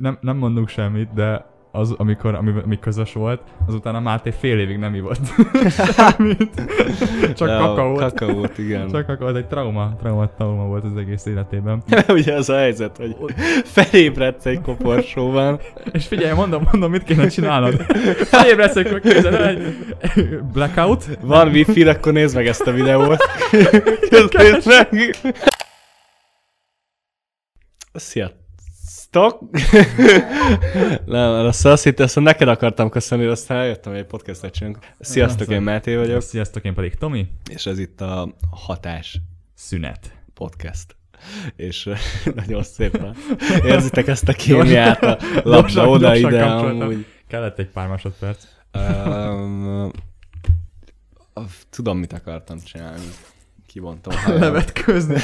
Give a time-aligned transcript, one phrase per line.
[0.00, 4.58] Nem, nem mondunk semmit, de az, amikor, ami, ami közös volt, azután a Máté fél
[4.58, 5.20] évig nem ivott
[5.96, 6.62] semmit.
[7.38, 7.98] Csak Ja, kakaót.
[7.98, 8.90] Kakaót, igen.
[8.90, 11.82] Csak kakaót, egy trauma, trauma, trauma volt az egész életében.
[12.08, 13.16] Ugye az a helyzet, hogy
[13.64, 15.60] felébredsz egy koporsóban,
[15.92, 17.74] És figyelj, mondom, mondom, mit kéne csinálnod.
[18.16, 23.22] Felébredsz, hogy képzeld el, egy blackout, van wifi akkor nézd meg ezt a videót.
[24.64, 25.16] Meg.
[29.12, 29.50] Sziasztok!
[31.06, 34.78] Nem, azt azt hittem, azt neked akartam köszönni, de aztán eljöttem, hogy egy podcastet csinálunk.
[35.00, 37.26] Sziasztok, én Máté vagyok, Sziasztok, én pedig Tomi.
[37.50, 39.20] és ez itt a Hatás
[39.54, 40.12] Szünet.
[40.34, 40.96] podcast.
[41.56, 41.90] És
[42.46, 43.16] nagyon szépen
[43.64, 47.06] érzitek ezt a kémiát a labda oda-ide amúgy.
[47.28, 48.44] Kellett egy pár másodperc.
[48.74, 49.90] Um,
[51.70, 53.06] tudom, mit akartam csinálni.
[53.66, 54.14] Kivontam.
[54.26, 55.16] a Levetközni.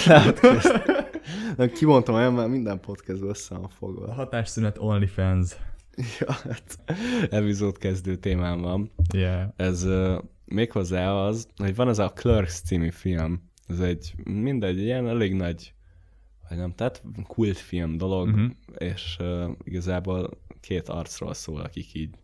[1.56, 4.12] Nem, Kivontam, olyan már minden podcastban össze van A fogva.
[4.12, 5.56] hatásszünet OnlyFans.
[6.20, 6.78] Ja, hát
[7.30, 8.90] epizód kezdő témám van.
[9.14, 9.48] Yeah.
[9.56, 13.42] Ez uh, méghozzá az, hogy van ez a Clerks című film.
[13.66, 15.74] Ez egy, mindegy, ilyen elég nagy,
[16.48, 18.50] vagy nem, tehát kultfilm dolog, uh-huh.
[18.78, 22.14] és uh, igazából két arcról szól, akik így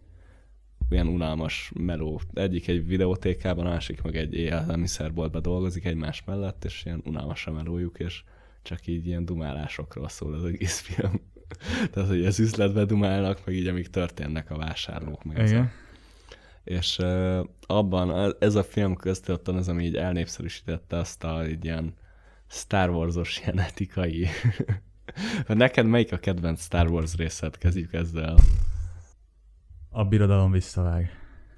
[0.91, 2.21] ilyen unalmas meló.
[2.33, 7.53] Egyik egy videótékában, a másik meg egy élelmiszerboltban dolgozik egymás mellett, és ilyen unalmas a
[7.53, 8.25] melójuk, és
[8.65, 11.21] csak így ilyen dumálásokról szól az egész film.
[11.93, 15.47] Tehát, hogy az üzletbe dumálnak, meg így amíg történnek a vásárlók, meg.
[15.47, 15.71] Igen.
[16.65, 21.95] És uh, abban, ez a film köztudottan az, ami így elnépszerűsítette azt a így ilyen
[22.47, 24.29] Star Wars-os ilyen etikai.
[25.47, 27.59] Neked melyik a kedvenc Star Wars részed?
[27.59, 28.37] Kezdjük ezzel.
[29.91, 31.11] A birodalom visszavág.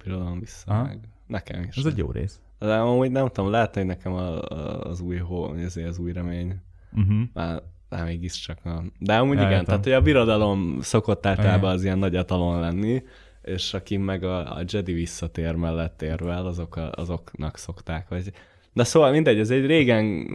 [0.03, 0.89] Birodalom vissza Aha.
[1.27, 1.75] Nekem is.
[1.75, 2.39] Ez egy jó rész.
[2.59, 6.11] De amúgy nem tudom, lehet, hogy nekem a, a, az új hó, ezért az új
[6.11, 6.61] remény.
[6.95, 7.19] Uh-huh.
[7.33, 8.83] Már, már mégiscsak a...
[8.99, 13.03] De amúgy Ja, igen, tehát hogy a birodalom szokott általában az ilyen nagy etalon lenni,
[13.41, 18.31] és aki meg a, a Jedi visszatér mellett érvel, azok a, azoknak szokták, vagy...
[18.73, 20.27] De szóval mindegy, ez egy régen...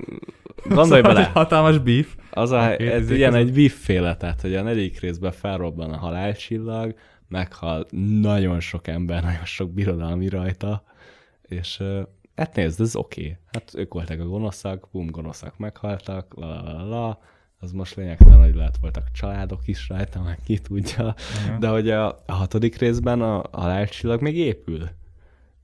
[0.64, 1.24] Gondolj Szóval bele!
[1.24, 2.16] hatalmas beef.
[2.30, 6.94] Az a, két ez ilyen egy bifféle, tehát hogy a negyedik részben felrobban a halálcsillag,
[7.28, 7.86] meghal
[8.20, 10.84] nagyon sok ember, nagyon sok birodalmi rajta,
[11.42, 11.82] és
[12.42, 13.20] hát nézd, ez oké.
[13.20, 13.36] Okay.
[13.52, 17.20] Hát ők voltak a gonoszak, bum, gonoszak meghaltak, la la la la,
[17.58, 21.14] az most lényegtelen, hogy lehet voltak családok is rajta, meg ki tudja,
[21.44, 21.60] Igen.
[21.60, 24.88] de hogy a, a hatodik részben a halálcsillag még épül,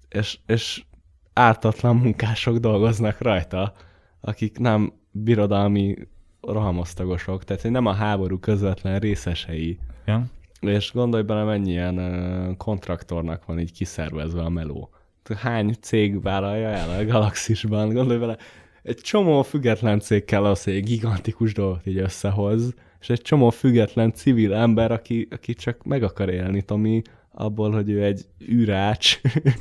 [0.08, 0.84] és, és
[1.32, 3.72] ártatlan munkások dolgoznak rajta,
[4.20, 5.96] akik nem birodalmi
[6.40, 9.78] rohamosztagosok, tehát hogy nem a háború közvetlen részesei.
[10.02, 10.30] Igen.
[10.60, 14.90] És gondolj bele, mennyi ilyen ö, kontraktornak van így kiszervezve a meló.
[15.36, 17.92] Hány cég vállalja el a galaxisban?
[17.92, 18.36] Gondolj bele,
[18.82, 23.50] egy csomó független cég kell az, hogy egy gigantikus dolgot így összehoz, és egy csomó
[23.50, 27.02] független civil ember, aki, aki csak meg akar élni, Tomi,
[27.32, 29.20] abból, hogy ő egy űrács,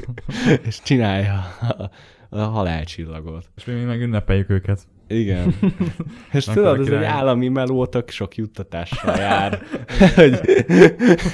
[0.67, 1.89] és csinálja a,
[2.29, 3.49] a halálcsillagot.
[3.55, 4.87] És mi meg ünnepeljük őket.
[5.07, 5.53] Igen.
[6.33, 9.61] És tudod, ez egy állami meló, tök sok juttatással jár.
[10.15, 10.39] hogy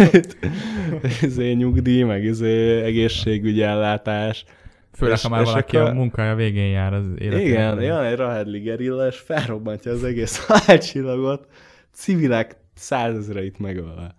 [1.21, 4.45] izé nyugdíj, meg izé egészségügyi ellátás.
[4.93, 7.77] Főleg, ha már valaki akkor- a munkája végén jár az életében.
[7.77, 11.47] Igen, jön egy Rahedli gerilla, és felrobbantja az egész halálcsillagot,
[11.93, 14.15] civilek százezreit megölve.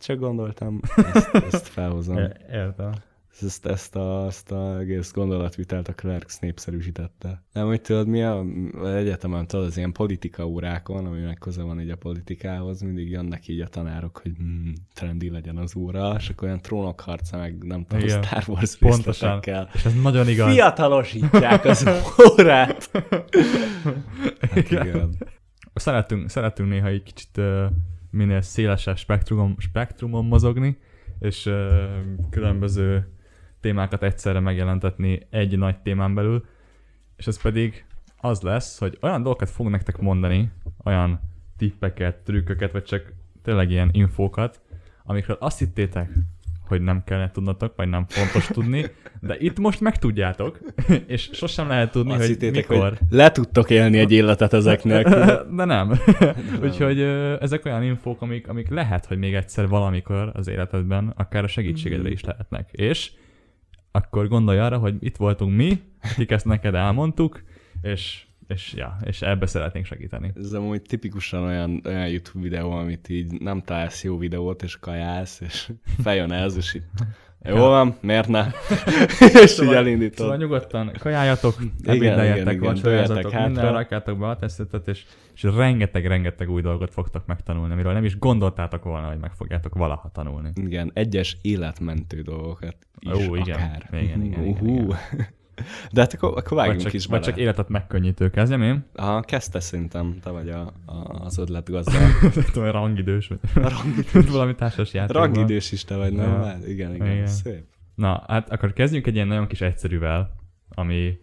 [0.00, 0.80] Csak gondoltam,
[1.14, 2.16] ezt, ezt felhozom.
[2.16, 2.36] É-
[3.42, 3.48] Értem.
[3.48, 7.42] Ezt, ezt, a, ezt a egész gondolatvitelt a Clerks népszerűsítette.
[7.52, 8.44] Nem, hogy tudod, mi a,
[8.84, 13.48] egyetemen, tudod, az ilyen politika órákon, ami meg köze van így a politikához, mindig jönnek
[13.48, 17.84] így a tanárok, hogy hmm, trendi legyen az óra, és akkor olyan trónokharca, meg nem
[17.84, 18.22] tudom, Igen.
[18.22, 19.40] Star Wars Pontosan.
[19.72, 20.52] És ez nagyon igaz.
[20.52, 21.88] Fiatalosítják az
[22.30, 22.90] órát.
[24.40, 24.86] Hát Igen.
[24.86, 25.14] igen.
[25.74, 27.40] Szeretünk, szeretünk néha egy kicsit
[28.10, 30.78] minél szélesebb spektrumon, spektrumon mozogni,
[31.18, 31.54] és uh,
[32.30, 33.08] különböző
[33.60, 36.44] témákat egyszerre megjelentetni egy nagy témán belül,
[37.16, 37.84] és ez pedig
[38.16, 40.50] az lesz, hogy olyan dolgokat fog nektek mondani,
[40.84, 41.20] olyan
[41.56, 43.12] tippeket, trükköket, vagy csak
[43.42, 44.60] tényleg ilyen infókat,
[45.04, 46.10] amikről azt hittétek,
[46.70, 48.84] hogy nem kellene tudnotok, vagy nem fontos tudni,
[49.20, 50.58] de itt most megtudjátok,
[51.06, 52.88] és sosem lehet tudni, Azt hogy hittétek, mikor.
[52.88, 55.24] hogy le tudtok élni egy életet ezek nélkül.
[55.56, 55.98] De nem.
[56.64, 57.00] Úgyhogy
[57.40, 62.10] ezek olyan infók, amik, amik lehet, hogy még egyszer valamikor az életedben akár a segítségedre
[62.10, 62.68] is lehetnek.
[62.72, 63.10] És
[63.90, 65.80] akkor gondolj arra, hogy itt voltunk mi,
[66.12, 67.42] akik ezt neked elmondtuk,
[67.82, 70.32] és, és, ja, és ebbe szeretnénk segíteni.
[70.36, 75.40] Ez amúgy tipikusan olyan, olyan YouTube videó, amit így nem találsz jó videót, és kajálsz,
[75.40, 75.72] és
[76.02, 76.84] feljön ez, és így
[77.44, 78.46] Jó van, miért ne?
[79.42, 80.18] és így elindítod.
[80.18, 85.04] Szóval nyugodtan igen, ebédeljetek, vacsorázatok, minden rakjátok be a tesztetet, és,
[85.34, 90.10] és rengeteg-rengeteg új dolgot fogtok megtanulni, amiről nem is gondoltátok volna, hogy meg fogjátok valaha
[90.12, 90.50] tanulni.
[90.54, 93.56] Igen, egyes életmentő dolgokat is Ó, igen.
[93.56, 93.88] akár.
[93.92, 94.96] Igen, igen, igen, igen.
[95.92, 97.30] De hát akkor, akkor vágjunk Vagy csak, is vagy bele.
[97.32, 98.84] csak életet megkönnyítő kezdjem én.
[98.94, 101.98] Aha, kezdte szerintem, te vagy a, a, az ötletgazda.
[102.52, 103.38] Tudom, rangidős, vagy
[103.78, 104.30] Rangidős.
[104.32, 105.22] valami társas játékban.
[105.22, 106.40] Rangidős is te vagy, nem?
[106.42, 106.56] Ja.
[106.66, 107.26] Igen, igen, Igen.
[107.26, 107.64] szép.
[107.94, 110.34] Na, hát akkor kezdjünk egy ilyen nagyon kis egyszerűvel,
[110.74, 111.18] ami,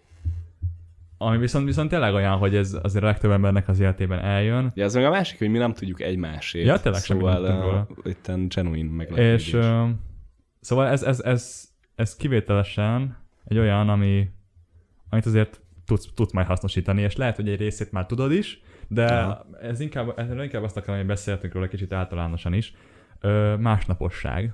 [1.17, 4.83] ami viszont, viszont tényleg olyan, hogy ez azért a legtöbb embernek az életében eljön, Ja,
[4.83, 6.65] ez meg a másik, hogy mi nem tudjuk egymásét.
[6.65, 7.87] Ja, tényleg szóval tudunk róla.
[7.89, 9.47] uh, itten genuine meglepődés.
[9.47, 9.83] és ö,
[10.59, 13.17] szóval ez, ez, ez, ez kivételesen
[13.47, 14.29] egy olyan, ami,
[15.09, 19.05] amit azért tudsz, tudsz majd hasznosítani, és lehet, hogy egy részét már tudod is, de
[19.05, 19.45] Aha.
[19.61, 22.73] ez inkább, erről inkább azt akarom, hogy beszéltünk róla kicsit általánosan is,
[23.19, 24.53] ö, másnaposság,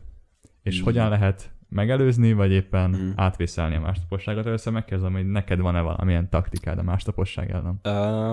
[0.63, 0.83] és Mm.
[0.83, 3.09] hogyan lehet megelőzni, vagy éppen Mm.
[3.15, 4.45] átvészelni a másnaposságot.
[4.45, 7.79] Először megkezdem, hogy neked van-e valamilyen taktikád a másnaposság ellen.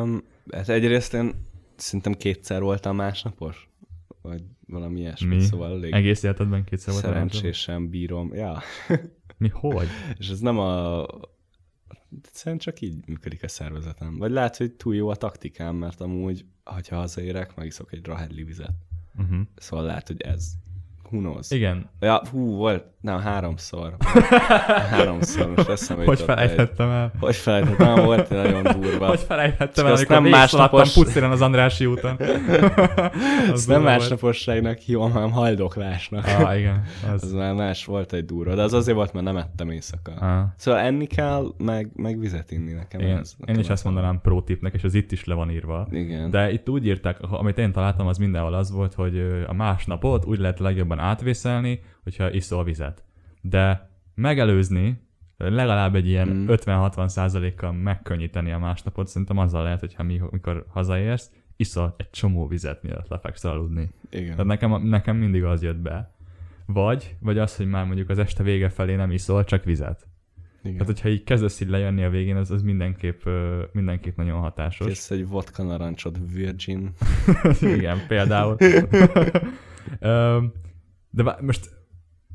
[0.02, 0.22] Um,
[0.52, 1.32] hát egyrészt én
[1.76, 3.68] szerintem kétszer voltam másnapos,
[4.22, 5.40] vagy valami ilyesmi, Mi?
[5.40, 8.34] szóval elég Egész életedben kétszer volt szerencsésen bírom.
[8.34, 8.58] Ja,
[9.40, 9.48] Mi?
[9.48, 9.88] Hogy?
[10.18, 11.06] és ez nem a...
[12.24, 14.18] Egyszerűen csak így működik a szervezetem.
[14.18, 18.74] Vagy lehet, hogy túl jó a taktikám, mert amúgy, ha hazaérek, megiszok egy rahedli vizet.
[19.18, 19.40] Uh-huh.
[19.56, 20.52] Szóval lehet, hogy ez.
[21.18, 21.50] Knows?
[21.50, 21.90] Igen.
[22.00, 23.96] Ja, hú, volt, nem, háromszor.
[24.90, 27.12] háromszor, most eszembe Hogy jutott egy- felejthettem el?
[27.20, 29.06] Hogy felejtettem, volt egy nagyon durva.
[29.06, 32.16] Hogy felejthettem el, amikor nem másnapos- pusztíran az Andrási úton.
[33.52, 33.96] Az nem volt.
[33.98, 36.26] másnaposságnak hívom, hanem haldoklásnak.
[36.26, 36.82] Ah, igen.
[37.14, 37.32] Az Az...
[37.32, 40.12] már más volt egy durva, de az azért volt, mert nem ettem éjszaka.
[40.20, 43.00] Ah, Szóval enni kell, meg, meg vizet inni nekem.
[43.00, 43.18] igen.
[43.18, 45.50] ez, nekem Én is ez ezt mondanám pro tipnek, és az itt is le van
[45.50, 45.88] írva.
[45.90, 46.30] Igen.
[46.30, 50.38] De itt úgy írták, amit én találtam, az mindenhol az volt, hogy a másnapot úgy
[50.38, 53.04] lehet legjobban átvészelni, hogyha iszol vizet.
[53.40, 55.00] De megelőzni,
[55.36, 56.46] legalább egy ilyen Mm.
[56.48, 62.46] 50-60 százalékkal megkönnyíteni a másnapot, szerintem azzal lehet, hogyha mi, mikor hazaérsz, iszol egy csomó
[62.46, 63.90] vizet, mielőtt lefekszel aludni.
[64.10, 64.30] Igen.
[64.30, 66.10] Tehát nekem, nekem mindig az jött be.
[66.66, 70.08] Vagy, vagy az, hogy már mondjuk az este vége felé nem iszol, csak vizet.
[70.62, 70.72] Igen.
[70.72, 73.20] Tehát, hogyha így kezdesz így lejönni a végén, az, az mindenképp,
[73.72, 74.86] mindenképp nagyon hatásos.
[74.86, 76.90] Kész egy vodka narancsot, virgin.
[77.76, 78.56] Igen, például.
[81.10, 81.70] De most,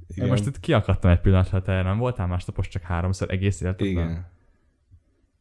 [0.07, 0.27] Igen.
[0.30, 3.88] Most itt kiakadtam egy pillanatra, te nem voltál másnapos csak háromszor egész életedben?
[4.07, 4.33] Igen.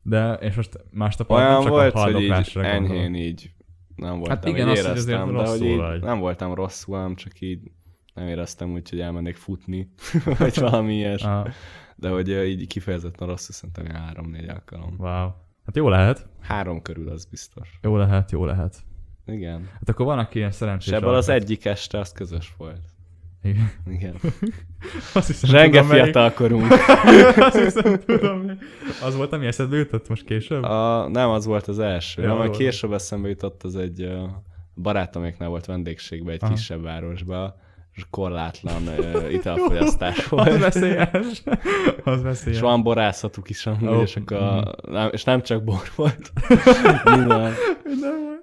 [0.02, 2.84] De, és most másnapon nem Olyan csak volt, a hogy így haldoklásra gondolom.
[2.90, 3.52] enyhén így
[3.96, 6.02] nem voltam, Hát igen, így az, hogy azért éreztem, de hogy így vagy.
[6.02, 7.70] nem voltam rosszul, hanem csak így
[8.14, 9.90] nem éreztem úgy, hogy elmennék futni,
[10.38, 11.22] vagy valami ilyes.
[11.22, 11.48] Ah,
[11.96, 14.94] De hogy így kifejezetten rosszul szerintem ilyen három-négy alkalom.
[14.98, 15.30] wow.
[15.66, 17.78] Hát jó lehet, Három körül az biztos.
[17.82, 18.76] jó lehet, jó lehet.
[19.26, 19.68] Igen.
[19.72, 20.92] Hát akkor van, aki ilyen És szerencsés.
[20.92, 21.42] ebből az alkat.
[21.42, 22.80] egyik este az közös volt.
[23.44, 23.70] Igen.
[23.90, 24.14] Igen.
[25.14, 26.70] Azt hiszem, Zsenge tudom, fiatalkorunk.
[27.36, 28.58] Azt hiszem, tudom.
[29.02, 30.62] Az volt, ami eszedbe jutott most később?
[30.62, 32.22] A, nem, az volt az első.
[32.22, 32.56] Ja, volt.
[32.56, 34.12] később eszembe jutott, az egy
[34.74, 36.52] barátoméknál volt vendégségbe egy Aha.
[36.52, 37.56] kisebb városba,
[37.92, 40.58] és korlátlan uh, italfogyasztás Az volt.
[40.58, 41.08] veszélyes.
[42.04, 42.60] Az És veszélyes.
[42.60, 44.92] van borászatuk is amúgy, Ó, és, akkor, mhm.
[44.92, 46.32] nem, és nem csak bor volt.
[47.04, 47.52] Nyilván.
[48.00, 48.42] Nem,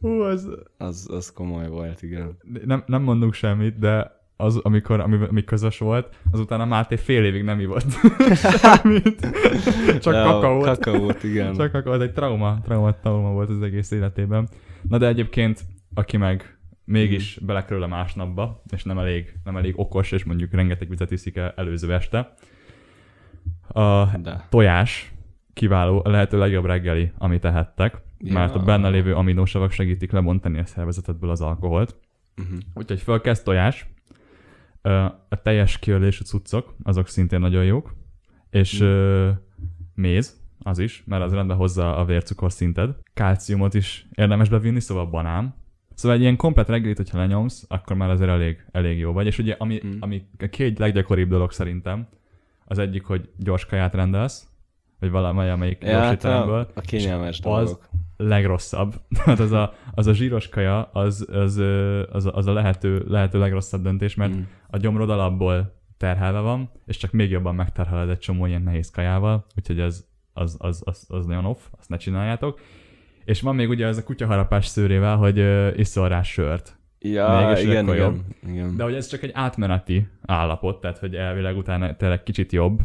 [0.00, 0.48] Hú, az...
[0.78, 2.36] az, az komoly volt, igen.
[2.64, 7.24] Nem, nem mondunk semmit, de az, amikor, ami, ami közös volt, azután a Máté fél
[7.24, 7.90] évig nem ivott
[8.62, 9.20] semmit.
[10.00, 10.64] Csak De a kakaót.
[10.64, 11.54] Kakaót, igen.
[11.54, 14.48] Csak az egy trauma, trauma, trauma volt az egész életében.
[14.82, 15.60] Na de egyébként,
[15.94, 20.88] aki meg mégis belekerül a másnapba, és nem elég, nem elég okos, és mondjuk rengeteg
[20.88, 22.34] vizet iszik el előző este,
[23.68, 24.46] a De.
[24.48, 25.12] tojás
[25.52, 28.32] kiváló, a lehető legjobb reggeli, amit tehettek, Ja.
[28.32, 31.96] mert a benne lévő aminósavak segítik lebontani a szervezetedből az alkoholt.
[32.36, 32.58] Uh-huh.
[32.74, 33.86] Úgyhogy fölkezd tojás,
[35.28, 37.94] a teljes kiölésű cuccok, azok szintén nagyon jók,
[38.50, 39.30] és ö,
[39.94, 42.96] méz, az is, mert az rendbe hozza a vércukor szinted.
[43.14, 45.54] Kálciumot is érdemes bevinni, szóval banán.
[45.94, 49.26] Szóval egy ilyen komplet reggelit, hogyha lenyomsz, akkor már azért elég, elég jó vagy.
[49.26, 49.96] És ugye, ami, Mm.
[50.00, 52.08] ami a két leggyakoribb dolog szerintem,
[52.64, 54.48] az egyik, hogy gyors kaját rendelsz,
[55.00, 57.88] vagy valamelyik Ja, gyors hát étteremből, a, a kényelmes dolgok.
[58.22, 58.94] Legrosszabb.
[59.24, 61.56] Tehát az a, az a zsíros kaja, az, az,
[62.12, 64.40] az, a- az a lehető, lehető legrosszabb döntés, mert Mm.
[64.70, 69.46] a gyomrod alapból terhelve van, és csak még jobban megterheled egy csomó ilyen nehéz kajával,
[69.56, 72.60] úgyhogy ez, az, az, az, az nagyon off, azt ne csináljátok.
[73.24, 76.76] És van még ugye ez a kutyaharapás szőrével, hogy ö, iszol rá sört.
[77.00, 78.76] Ja, Mégis igen, igen, igen.
[78.76, 82.80] De hogy ez csak egy átmeneti állapot, tehát hogy elvileg utána tényleg kicsit jobb,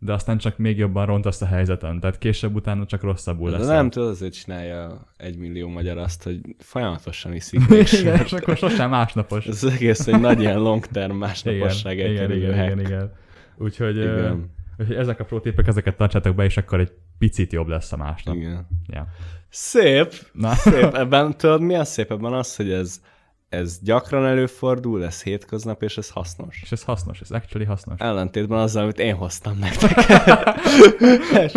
[0.00, 3.66] de aztán csak még jobban rontasz a helyzeten, tehát később utána csak rosszabbul De lesz.
[3.66, 7.60] nem tudod, azért csinálja egy millió magyar azt, hogy folyamatosan iszik
[8.00, 9.46] Igen, és akkor sosem másnapos.
[9.46, 13.12] Ez egész egy nagy ilyen long term másnaposság igen, igen, igen, igen, igen.
[13.56, 14.50] Úgyhogy, Igen.
[14.78, 18.34] úgyhogy ezek a protépek, ezeket tartsátok be, és akkor egy picit jobb lesz a másnap.
[18.34, 18.66] Igen.
[18.86, 19.06] Ja.
[19.48, 20.54] Szép, Na.
[20.54, 20.94] szép.
[20.94, 23.00] Ebben tudod, mi a szép ebben az, hogy ez,
[23.48, 26.60] ez gyakran előfordul, ez hétköznap, és ez hasznos.
[26.62, 28.00] És ez hasznos, ez actually hasznos.
[28.00, 30.22] Ellentétben azzal, amit én hoztam nektek.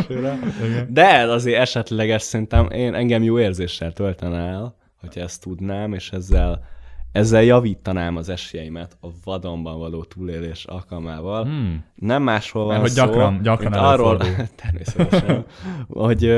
[0.89, 6.63] De azért esetleges szerintem én engem jó érzéssel töltene el, hogyha ezt tudnám, és ezzel,
[7.11, 11.43] ezzel javítanám az esélyeimet a vadonban való túlélés alkalmával.
[11.43, 11.85] Hmm.
[11.95, 14.17] Nem máshol van Mert hogy gyakran- gyakran arról,
[14.63, 15.45] természetesen,
[15.87, 16.33] hogy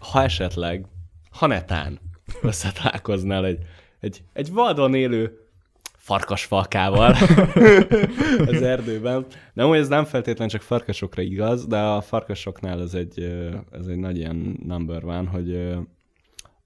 [0.00, 0.86] ha esetleg,
[1.30, 2.00] ha netán
[2.42, 3.58] összetalálkoznál egy,
[4.00, 5.40] egy, egy vadon élő
[6.08, 7.14] farkasfalkával
[8.52, 9.26] az erdőben.
[9.52, 13.18] Nem, hogy ez nem feltétlenül csak farkasokra igaz, de a farkasoknál ez egy,
[13.70, 15.76] ez egy nagy ilyen number van, hogy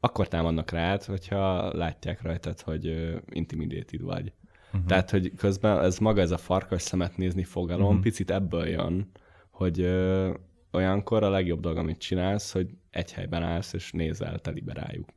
[0.01, 4.33] akkor támadnak rád, hogyha látják rajtad, hogy intimidated vagy.
[4.67, 4.87] Uh-huh.
[4.87, 8.03] Tehát, hogy közben ez maga ez a farkas szemet nézni fogalom, uh-huh.
[8.03, 9.11] picit ebből jön,
[9.51, 10.31] hogy ö,
[10.73, 15.09] olyankor a legjobb dolog, amit csinálsz, hogy egy helyben állsz, és nézel telibe rájuk.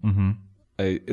[0.00, 0.24] Uh-huh.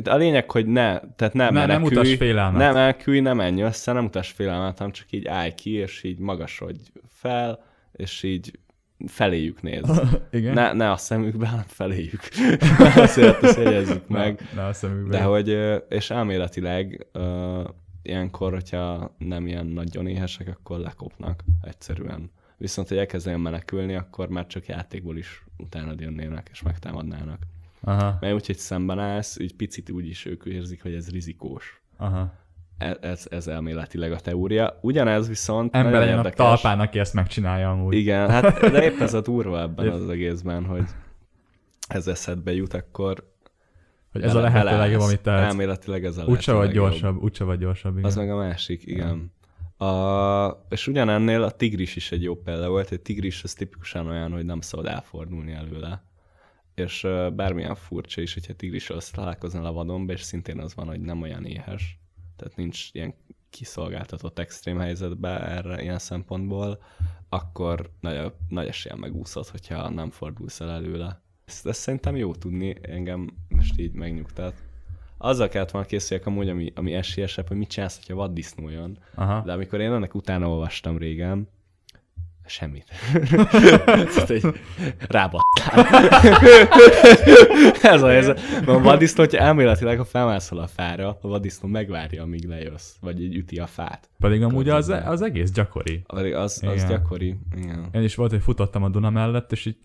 [0.04, 2.60] A lényeg, hogy ne, tehát nem Ne- nem menekülj, mutasd félelmet.
[2.60, 6.18] Nem menekülj, nem menj össze, nem mutasd félelmet, hanem csak így állj ki, és így
[6.18, 8.58] magasodj fel, és így
[9.06, 10.02] feléjük néz.
[10.30, 10.54] Igen.
[10.54, 12.20] Ne, ne a szemükbe, hanem feléjük.
[12.96, 14.40] Azért ezt jegyezzük meg.
[14.54, 15.16] Ne, ne a szemükbe.
[15.16, 15.58] De hogy,
[15.88, 17.06] és elméletileg
[18.02, 22.30] ilyenkor, hogyha nem ilyen nagyon éhesek, akkor lekopnak egyszerűen.
[22.56, 27.38] Viszont, hogy elkezdenek menekülni, akkor már csak játékból is utána jönnének, és megtámadnának.
[27.82, 31.82] Aha, Mert úgyhogy szemben állsz, így picit úgy is ők érzik, hogy ez rizikós.
[31.96, 32.38] aha.
[32.78, 34.78] Ez, ez, ez elméletileg a teória.
[34.80, 36.34] Ugyanez viszont Ember a érdekes.
[36.34, 37.94] talpán, aki ezt megcsinálja amúgy.
[37.94, 40.84] Igen, hát de épp ez a durva ebben az egészben, hogy
[41.88, 43.32] ez eszedbe jut, akkor
[44.12, 45.50] Hogy ez a lehető legjobb, amit tehetsz.
[45.50, 48.04] Elméletileg ez a Úgyse vagy gyorsabb, úgyse vagy gyorsabb, igen.
[48.04, 49.32] Az meg a másik, igen.
[49.76, 52.90] A, és ugyanennél a tigris is egy jó példa volt.
[52.90, 56.02] Egy tigris az tipikusan olyan, hogy nem szabad elfordulni előle.
[56.80, 61.22] És bármilyen furcsa is, hogyha tigrissel találkoznál a vadonba, és szintén az van, hogy nem
[61.22, 61.98] olyan éhes.
[62.36, 63.14] Tehát nincs ilyen
[63.50, 66.82] kiszolgáltatott extrém helyzetbe erre ilyen szempontból,
[67.28, 71.22] akkor nagy, nagy esélyen megúszod, hogyha nem fordulsz el előle.
[71.44, 74.62] Ezt, ezt szerintem jó tudni, engem most így megnyugtat.
[75.18, 78.98] Azzal kellett volna készüljek amúgy, ami, ami esélyesebb, hogy mit csinálsz, hogyha vaddisznó jön.
[79.14, 79.42] Aha.
[79.44, 81.48] De amikor én ennek utána olvastam régen,
[82.50, 82.84] semmit.
[84.28, 84.44] Egy
[85.08, 85.86] rábattál.
[87.92, 88.40] Ez a helyzet.
[88.52, 93.22] Mert A vaddisznó, hogyha elméletileg, ha felmászol a fára, a vaddisznó megvárja, amíg lejössz, vagy
[93.22, 94.10] így üti a fát.
[94.18, 96.02] Pedig amúgy az, az egész gyakori.
[96.06, 96.88] Az, az, az Igen.
[96.88, 97.36] gyakori.
[97.56, 97.88] Igen.
[97.92, 99.78] Én is volt, hogy futottam a Duna mellett, és így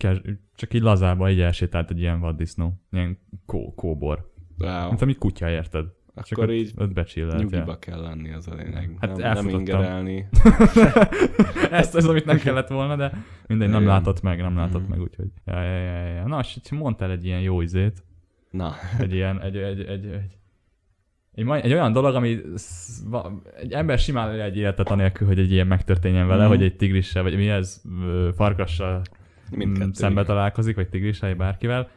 [0.56, 2.72] csak így lazába így elsétált egy ilyen vaddisznó.
[2.90, 4.30] Ilyen kó, kóbor.
[4.58, 4.88] Wow.
[4.88, 5.84] Mint amit kutya, érted?
[6.22, 7.42] Csak Akkor ott, így ott becsillelt.
[7.42, 8.96] Nyugiba kell lenni, az a lényeg.
[9.00, 10.28] Hát nem, nem ingerelni.
[11.70, 13.12] Ezt az, amit nem kellett volna, de
[13.46, 13.92] mindegy, nem Igen.
[13.92, 14.90] látott meg, nem látott Mhm.
[14.90, 15.26] meg, úgyhogy.
[15.44, 16.26] Ja, ja, ja, ja.
[16.26, 18.04] Na, és mondtál egy ilyen jó izét,
[18.50, 20.28] Na, egy ilyen, egy, egy, egy, egy,
[21.34, 22.38] egy, egy olyan dolog, ami
[23.56, 26.52] egy ember simán él egy életet anélkül, hogy egy ilyen megtörténjen vele, Mhm.
[26.52, 27.82] hogy egy tigrissel, vagy mi ez,
[28.36, 29.02] farkassal
[29.50, 29.86] mindkettő.
[29.86, 31.88] mm, szembe találkozik, vagy tigrissel, vagy bárkivel.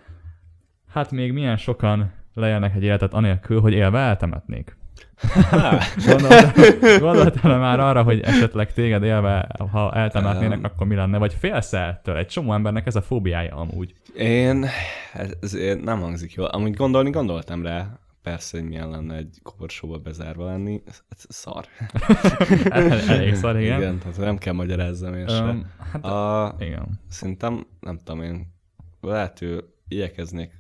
[0.88, 4.77] Hát még milyen sokan lejelnek egy életet anélkül, hogy élve eltemetnék.
[6.08, 6.53] Gondoltál,
[7.00, 11.17] gondoltál már arra, hogy esetleg téged élve, ha eltemetnének, akkor mi lenne?
[11.17, 12.17] Vagy félsz ettől?
[12.17, 13.93] Egy csomó embernek ez a fóbiája amúgy.
[14.15, 14.65] Én,
[15.39, 16.48] ez, nem hangzik jól.
[16.48, 20.81] Amúgy gondolni gondoltam rá, persze, hogy milyen lenne egy koporsóba bezárva lenni.
[20.86, 21.65] Ez, ez szar.
[22.69, 23.79] El, elég szar, igen.
[23.79, 25.50] igen tehát nem kell magyarázzam én sem.
[25.50, 27.00] Um, hát, A, igen.
[27.10, 28.53] szerintem, nem tudom én,
[29.01, 30.58] lehet, hogy igyekeznék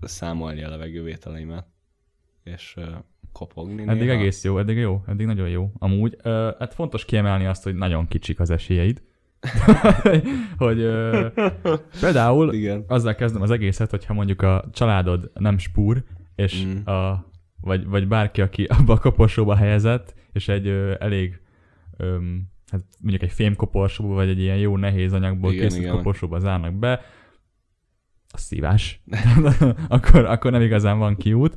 [0.00, 1.66] számolni a levegővételeimet,
[2.44, 2.76] és
[3.32, 4.12] kopogni Eddig néha.
[4.18, 5.70] egész jó, eddig jó, eddig nagyon jó.
[5.78, 9.02] Amúgy, uh, hát fontos kiemelni azt, hogy nagyon kicsik az esélyeid.
[10.56, 11.26] hogy uh,
[12.00, 12.84] például Igen.
[12.88, 16.02] azzal kezdem az egészet, hogyha mondjuk a családod nem spúr,
[16.34, 16.86] és Mm.
[16.86, 17.26] a,
[17.60, 21.40] vagy, vagy bárki, aki abba a koporsóba helyezett, és egy ö, elég
[21.96, 25.96] öm, hát mondjuk egy fémkoporsóba, vagy egy ilyen jó nehéz anyagból Igen, készült igen.
[25.96, 27.00] koporsóba zárnak be,
[28.34, 29.00] a szívás.
[29.88, 31.56] akkor, akkor nem igazán van kiút.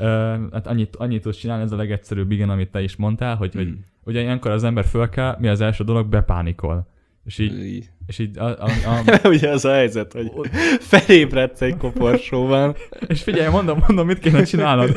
[0.00, 3.54] Ö, hát annyit, annyit tudsz csinálni, ez a legegyszerűbb, igen, amit te is mondtál, hogy,
[3.54, 3.72] hogy Mm.
[4.04, 6.86] ugye ilyenkor az ember föl kell, mi az első dolog, bepánikol.
[7.24, 7.90] És Így.
[8.06, 10.30] És így a, a, a, Ugye az a helyzet, hogy
[10.80, 12.76] felébredsz egy koporsóban,
[13.08, 14.90] és figyelj, mondom, mondom, mit kéne csinálnod.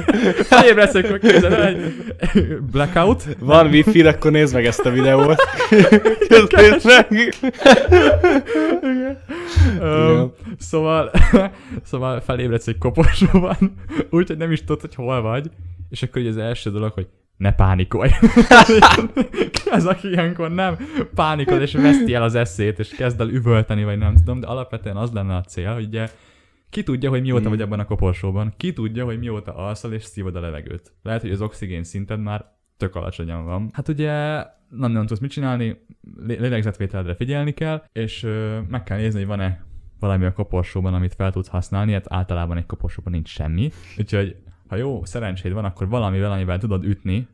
[0.44, 5.42] Felébredsz egy képzeld el, egy blackout, van wifi akkor nézd meg ezt a videót.
[6.56, 7.34] Nézd meg.
[9.82, 11.12] Um, szóval,
[11.84, 13.74] szóval felébredsz egy koporsóban,
[14.10, 15.50] úgyhogy nem is tudod, hogy hol vagy,
[15.90, 17.08] és akkor ugye az első dolog, hogy
[17.40, 18.10] ne pánikolj.
[19.56, 20.78] Ki az, aki ilyenkor nem
[21.16, 24.96] pánikol, és veszti el az eszét, és kezd el üvölteni, vagy nem tudom, de alapvetően
[24.98, 26.10] az lenne a cél, hogy ugye
[26.70, 27.50] ki tudja, hogy mióta Mm.
[27.50, 30.92] vagy ebben a koporsóban, ki tudja, hogy mióta alszol és szívod a levegőt.
[31.04, 32.46] Lehet, hogy az oxigén szinted már
[32.78, 33.70] tök alacsonyan van.
[33.74, 34.12] Hát ugye
[34.70, 35.86] nem nagyon tudsz mit csinálni,
[36.26, 39.64] lé- lélegzetvételre figyelni kell, és ö, meg kell nézni, hogy van-e
[40.00, 43.72] valami a koporsóban, amit fel tudsz használni, hát általában egy koporsóban nincs semmi.
[43.98, 44.36] Úgyhogy
[44.70, 47.28] ha jó szerencséd van, akkor valamivel, amivel tudod ütni,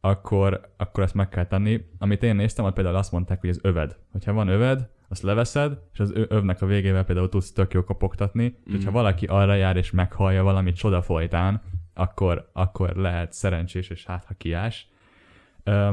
[0.00, 1.84] akkor, akkor ezt meg kell tenni.
[1.98, 3.96] Amit én néztem, ott például azt mondták, hogy az öved.
[4.12, 8.44] Hogyha van öved, azt leveszed, és az övnek a végével például tudsz tök jó kopogtatni,
[8.66, 8.94] és hogyha Mm.
[8.94, 11.62] valaki arra jár és meghallja valamit csoda folytán,
[11.94, 14.88] akkor, akkor lehet szerencsés, és hát ha kiás.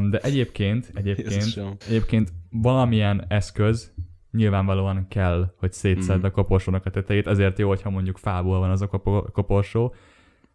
[0.09, 3.93] De egyébként, egyébként, egyébként valamilyen eszköz
[4.31, 6.25] nyilvánvalóan kell, hogy szétszedd Mhm.
[6.25, 9.93] a koporsónak a tetejét, ezért jó, hogyha mondjuk fából van az a kopo- koporsó.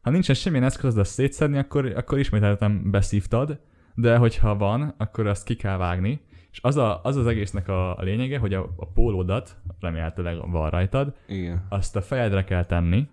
[0.05, 3.61] Ha nincsen semmilyen eszköz, azt szétszedni, akkor, akkor ismételten beszívtad,
[3.95, 6.21] de hogyha van, akkor azt ki kell vágni.
[6.51, 10.71] És az a, az, az egésznek a, a lényege, hogy a, a pólódat, remélhetőleg van
[10.71, 11.67] rajtad, Igen.
[11.69, 13.09] azt a fejedre kell tenni,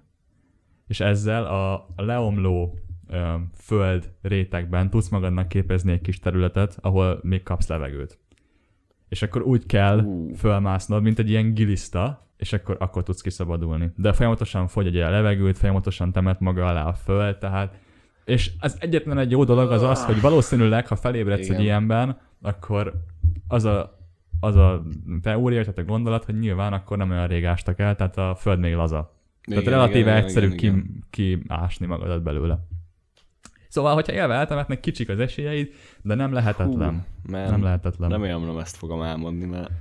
[0.88, 7.44] és ezzel a leomló ö, föld rétegben tudsz magadnak képezni egy kis területet, ahol még
[7.44, 8.20] kapsz levegőt.
[9.10, 10.34] És akkor úgy kell Ú.
[10.36, 13.92] fölmásznod, mint egy ilyen giliszta, és akkor, akkor tudsz kiszabadulni.
[13.96, 17.80] De folyamatosan fogy egy a levegőt, folyamatosan temet maga alá a föld, tehát
[18.26, 21.56] és az egyetlen egy jó dolog az az, hogy valószínűleg, ha felébredsz Igen.
[21.56, 22.94] egy ilyenben, akkor
[23.48, 23.98] az a,
[24.40, 24.84] az a
[25.22, 28.60] teória, tehát a gondolat, hogy nyilván akkor nem olyan rég ástak el, tehát a föld
[28.60, 29.16] még laza.
[29.42, 32.68] Tehát Igen, relatíve igen, egyszerű igen, ki, kiásni magadat belőle.
[33.68, 37.06] Szóval, hogyha élve eltemetnek, kicsik az esélyeid, de nem lehetetlen.
[37.26, 37.50] Hú, man.
[37.50, 38.10] nem lehetetlen.
[38.10, 39.72] Remélem nem ezt fogom álmodni, mert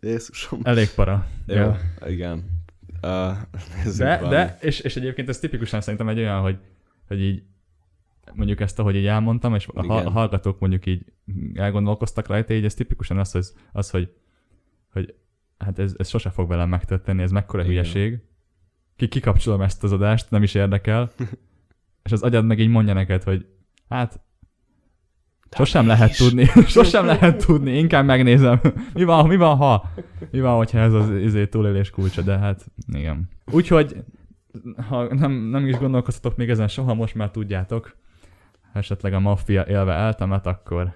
[0.00, 0.60] Jézusom.
[0.62, 1.26] Elég para.
[1.46, 1.76] Jó,
[2.06, 2.44] igen.
[3.02, 3.36] Uh,
[3.96, 4.28] De, valami.
[4.28, 6.58] de és, és egyébként ez tipikusan szerintem egy olyan, hogy,
[7.06, 7.42] hogy így
[8.34, 10.06] mondjuk ezt, ahogy így elmondtam, és a, Igen.
[10.06, 11.04] a hallgatók mondjuk így
[11.54, 14.12] elgondolkoztak rajta, így ez tipikusan az, hogy, az, hogy,
[14.92, 15.14] hogy
[15.58, 17.72] hát ez, ez sose fog velem megtörténni, ez mekkora Igen.
[17.72, 18.20] hülyeség.
[18.96, 21.12] Ki, kikapcsolom ezt az adást, nem is érdekel,
[22.04, 23.46] és az agyad meg így mondja neked, hogy
[23.88, 24.20] hát
[25.50, 26.16] sosem lehet mégis.
[26.16, 26.44] tudni,
[26.78, 28.60] sosem lehet tudni, inkább megnézem.
[28.94, 29.90] Mi van, mi van ha?
[30.30, 33.28] Mi van, hogyha ez az izé túlélés kulcsa, de hát igen.
[33.50, 33.96] Úgyhogy,
[34.88, 37.96] ha nem, nem is gondolkoztatok még ezen soha, most már tudjátok,
[38.72, 40.94] ha esetleg a maffia élve eltemet, akkor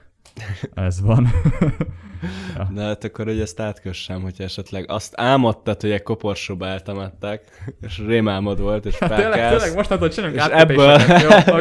[0.74, 1.28] ez van.
[2.74, 7.98] De hát akkor, hogy ezt átkössem, hogyha esetleg azt álmodtad, hogy egy koporsóba eltemettek, és
[8.06, 11.00] rémálmod volt, és Hát tényleg, felkelsz, tényleg, mostantól csinálunk és ebből.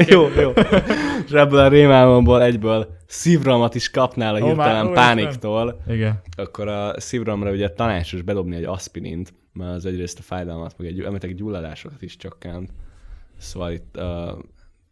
[0.07, 0.51] Jó, jó, jó,
[1.25, 6.21] és ebből a rémálmomból egyből szívromat is kapnál a hirtelen ó, pániktól, Igen.
[6.37, 10.99] akkor a szívramra ugye tanácsos bedobni egy aspirint, mert az egyrészt a fájdalmat, meg egy,
[10.99, 12.69] említek gyulladásokat is csökkent.
[13.37, 14.03] Szóval itt uh,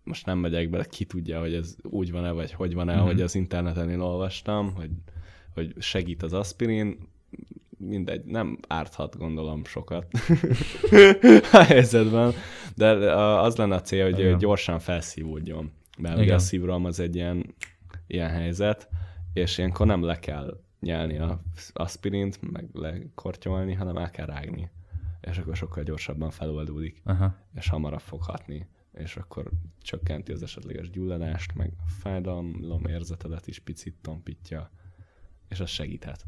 [0.08, 3.02] most nem megyek bele, ki tudja, hogy ez úgy van-e, vagy hogy van-e, Mhm.
[3.02, 3.12] mm-hmm.
[3.12, 4.90] hogy az interneten én olvastam, hogy,
[5.54, 6.98] hogy segít az aspirin,
[7.78, 10.06] mindegy, nem árthat gondolom sokat
[11.52, 12.34] a helyzetben,
[12.76, 14.38] de az lenne a cél, hogy Igen.
[14.38, 15.72] gyorsan felszívódjon.
[15.98, 16.26] Mert Igen.
[16.26, 17.56] ugye a szívroham az egy ilyen,
[18.08, 18.90] ilyen helyzet,
[19.34, 21.42] és ilyenkor nem le kell nyelni a
[21.74, 24.70] aspirint, meg lekortyolni, hanem el kell rágni.
[25.22, 27.36] És akkor sokkal gyorsabban feloldódik, Aha.
[27.56, 28.68] és hamarabb fog hatni.
[28.98, 34.72] És akkor csökkenti az esetleges gyulladást, meg a fájdalom érzetedet is picit tompítja,
[35.50, 36.26] és az segíthet.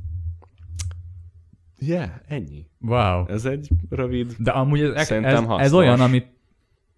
[1.80, 2.66] Yeah, ennyi.
[2.80, 3.28] Wow.
[3.28, 4.36] Ez egy rövid...
[4.38, 6.28] De amúgy ez, ez, ez olyan, amit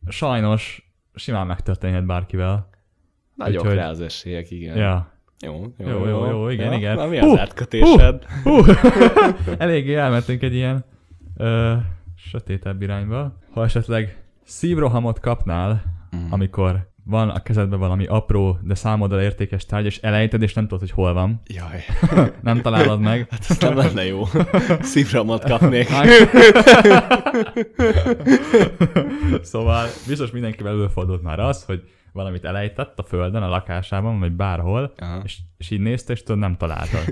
[0.07, 2.69] sajnos simán megtörténhet bárkivel.
[3.35, 4.77] Nagyok Úgyhogy- rá az esélyek, igen.
[4.77, 5.11] Ja.
[5.39, 6.95] Jó, jó, Jó, jó, jó, igen, ja, igen.
[6.95, 8.25] Na, mi Hú, az átkötésed?
[8.43, 8.63] Hú,
[9.57, 10.85] eléggé elmentünk egy ilyen
[11.37, 11.75] ö,
[12.15, 13.37] sötétebb irányba.
[13.49, 14.20] Ha esetleg
[14.51, 15.83] szívrohamot kapnál,
[16.15, 16.31] Mm.
[16.31, 20.79] amikor van a kezedben valami apró, de számodra értékes tárgy, és elejted, és nem tudod,
[20.79, 21.41] hogy hol van.
[21.45, 21.83] Jaj,
[22.41, 23.27] Nem találod meg.
[23.29, 24.23] hát ez nem lenne jó.
[24.81, 25.87] Szívramot kapnék.
[29.41, 31.83] szóval biztos mindenkivel előfordult már az, hogy
[32.13, 35.21] valamit elejtett a földön, a lakásában, vagy bárhol, Aha.
[35.23, 37.03] és, és így nézte, és tudod, nem találtad.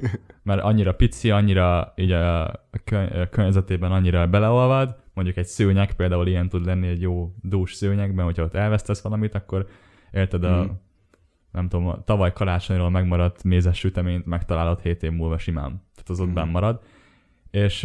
[0.43, 5.93] Mert annyira pici, annyira így a, a kö- a környezetében annyira beleolvad, mondjuk egy szőnyeg
[5.95, 9.67] például ilyen tud lenni egy jó dús szőnyegben, hogyha ott elvesztesz valamit, akkor
[10.11, 10.71] érted, a, Mhm.
[11.51, 15.69] nem tudom, tavaly karácsonyról megmaradt mézes süteményt megtalálod 7 év múlva simán.
[15.69, 16.35] Tehát az ott Mhm.
[16.35, 16.81] benn marad.
[17.51, 17.83] És,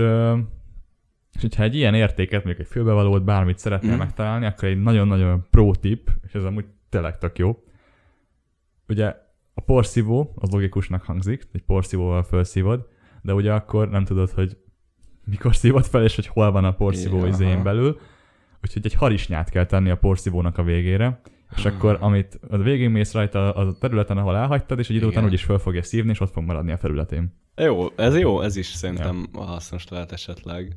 [1.34, 3.98] és hogyha egy ilyen értéket, mondjuk egy fülbevalót, bármit szeretnél Mhm.
[3.98, 7.58] megtalálni, akkor egy nagyon-nagyon pro tip, és ez amúgy tényleg tök jó.
[8.88, 9.14] Ugye
[9.54, 12.88] a porszívó, az logikusnak hangzik, egy porszívóval felszívod,
[13.22, 14.56] de ugye akkor nem tudod, hogy
[15.24, 18.00] mikor szívod fel, és hogy hol van a porszívó Ja, izén belül.
[18.62, 21.20] Úgyhogy egy harisnyát kell tenni a porszívónak a végére,
[21.56, 25.24] és akkor amit a végén mész rajta a területen, ahol elhagytad, és egy idő után
[25.24, 27.34] úgyis föl fogja szívni, és ott fog maradni a felületén.
[27.56, 30.76] Jó, ez jó, ez is szerintem hasznos lehet esetleg.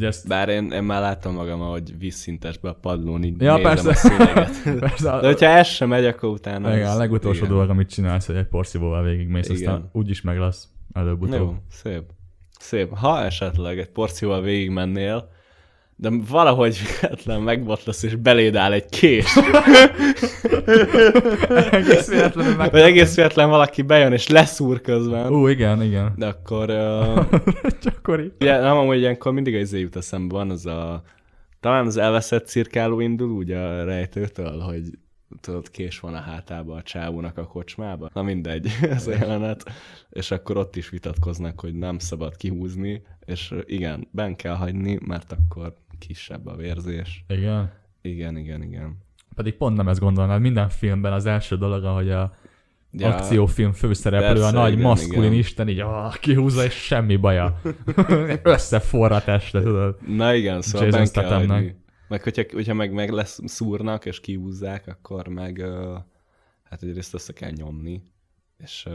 [0.00, 3.88] Ezt, Bár én, én már láttam magam, hogy vízszintesbe a padlón így Ja, persze.
[3.88, 4.62] a szőnyeget.
[4.78, 6.76] persze, De hogyha ez sem megy, akkor utána...
[6.76, 7.50] igen, a legutolsó igen.
[7.50, 9.72] dolog, amit csinálsz, hogy egy porszívóval végigmész, Igen.
[9.72, 11.40] aztán úgyis meg lesz előbb-utóbb.
[11.40, 12.02] Jó, szép.
[12.64, 12.96] Szép.
[12.96, 15.28] Ha esetleg egy porcióval végigmennél,
[15.96, 19.36] de valahogy véletlen megbotlasz, és beléd áll egy kés.
[21.70, 22.70] Egész véletlenül meg...
[22.70, 25.32] Vagy egész véletlen valaki bejön, és leszúr közben.
[25.32, 26.12] Ú, igen, igen.
[26.16, 26.70] De akkor...
[26.70, 27.40] Uh,
[27.82, 28.32] Gyakori.
[28.40, 31.02] ugye, nem amúgy ilyenkor mindig az jut eszembe van, az a...
[31.60, 34.82] Talán az elveszett cirkáló indul úgy a rejtőtől, hogy
[35.40, 38.10] tudod, kés van a hátába a csávónak a kocsmába.
[38.14, 39.64] Na mindegy, ez a jelenet.
[40.10, 45.32] És akkor ott is vitatkoznak, hogy nem szabad kihúzni, és igen, ben kell hagyni, mert
[45.32, 47.24] akkor kisebb a vérzés.
[47.28, 47.72] Igen.
[48.02, 48.98] Igen, igen, igen.
[49.34, 50.40] Pedig pont nem ezt gondolnád.
[50.40, 52.36] Minden filmben az első dolog, ahogy a
[52.96, 55.38] Ja, akciófilm főszereplő, persze, a nagy igen, maszkulin igen.
[55.38, 57.60] isten, így ah, kihúzza, és semmi baja.
[58.42, 59.96] Összeforra teste, tudod.
[60.06, 61.76] Na igen, szóval ben kell hagyni.
[62.08, 65.64] Meg hogyha, hogyha meg, meg lesz, szúrnak és kihúzzák, akkor meg
[66.62, 68.02] hát egyrészt össze kell nyomni,
[68.58, 68.88] és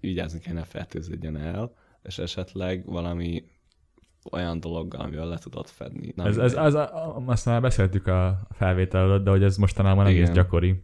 [0.00, 3.44] vigyázni kell, ne fertőződjön el, és esetleg valami
[4.30, 6.12] olyan dologgal, amivel le tudod fedni.
[6.16, 6.74] Na, Ez, ez, ez,
[7.26, 10.82] azt már beszéltük a felvétel előtt, de hogy ez mostanában egész gyakori.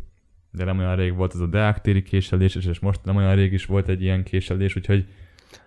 [0.51, 3.53] De nem olyan rég volt ez a deaktéri késelés, és- és most nem olyan rég
[3.53, 5.07] is volt egy ilyen késelés, úgyhogy.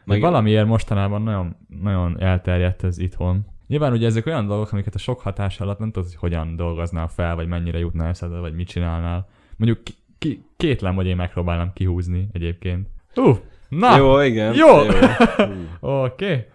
[0.06, 3.46] Meg- valamiért mostanában nagyon, nagyon elterjedt ez itthon.
[3.72, 7.08] Nyilván ugye ezek olyan dolgok, amiket a sok hatás alatt nem tudod, hogy hogyan dolgoznál
[7.08, 9.28] fel, vagy mennyire jutnál eszedbe, vagy mit csinálnál.
[9.58, 12.88] Mondjuk ki, ki, kétlem, hogy én megpróbálnám kihúzni egyébként.
[13.14, 13.38] Hú,
[13.70, 14.54] na, Jó, igen.
[14.54, 14.68] Jó.
[14.78, 15.88] Hú.
[15.88, 16.26] oké.
[16.26, 16.46] Okay.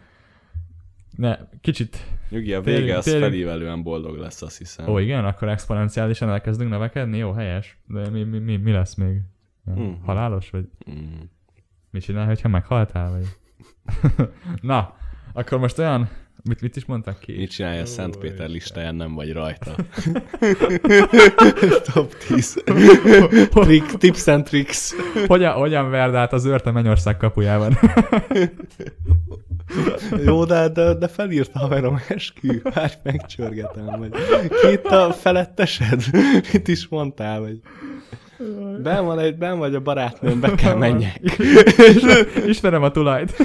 [1.16, 1.96] Ne, kicsit
[2.28, 3.24] Nyugi, a Térjünk- vége az térjünk.
[3.24, 4.88] felívelően boldog lesz, azt hiszem.
[4.88, 7.18] Ó, igen, akkor exponenciálisan elkezdünk növekedni?
[7.18, 7.78] Jó, helyes.
[7.86, 9.20] De mi, mi, mi, mi lesz még?
[9.64, 9.90] Mhm.
[10.04, 10.50] Halálos?
[10.50, 11.20] Vagy Mm.
[11.90, 13.10] mit csinál, hogyha meghaltál?
[13.10, 13.26] Vagy?
[14.60, 14.94] Na,
[15.32, 16.08] akkor most olyan...
[16.44, 17.36] Mit, mit is mondtak ki?
[17.36, 19.74] Mit csinálja Ó, Szent Péter listáján, nem vagy rajta.
[21.92, 22.62] Top 10.
[23.50, 24.94] Trick, tips and tricks.
[25.26, 27.78] Hogyan, hogyan verd át az őrt a mennyország kapujában?
[30.24, 32.60] Jó, de, de, de felírta haverom eskü.
[32.62, 34.14] Várj, megcsörgetem, vagy
[34.72, 36.04] itt a felettesed?
[36.52, 37.60] Mit is mondtál, vagy
[38.82, 41.38] ben, van egy, ben vagy a barátnőm, be kell menjek.
[42.46, 43.36] Ismerem a tulajt.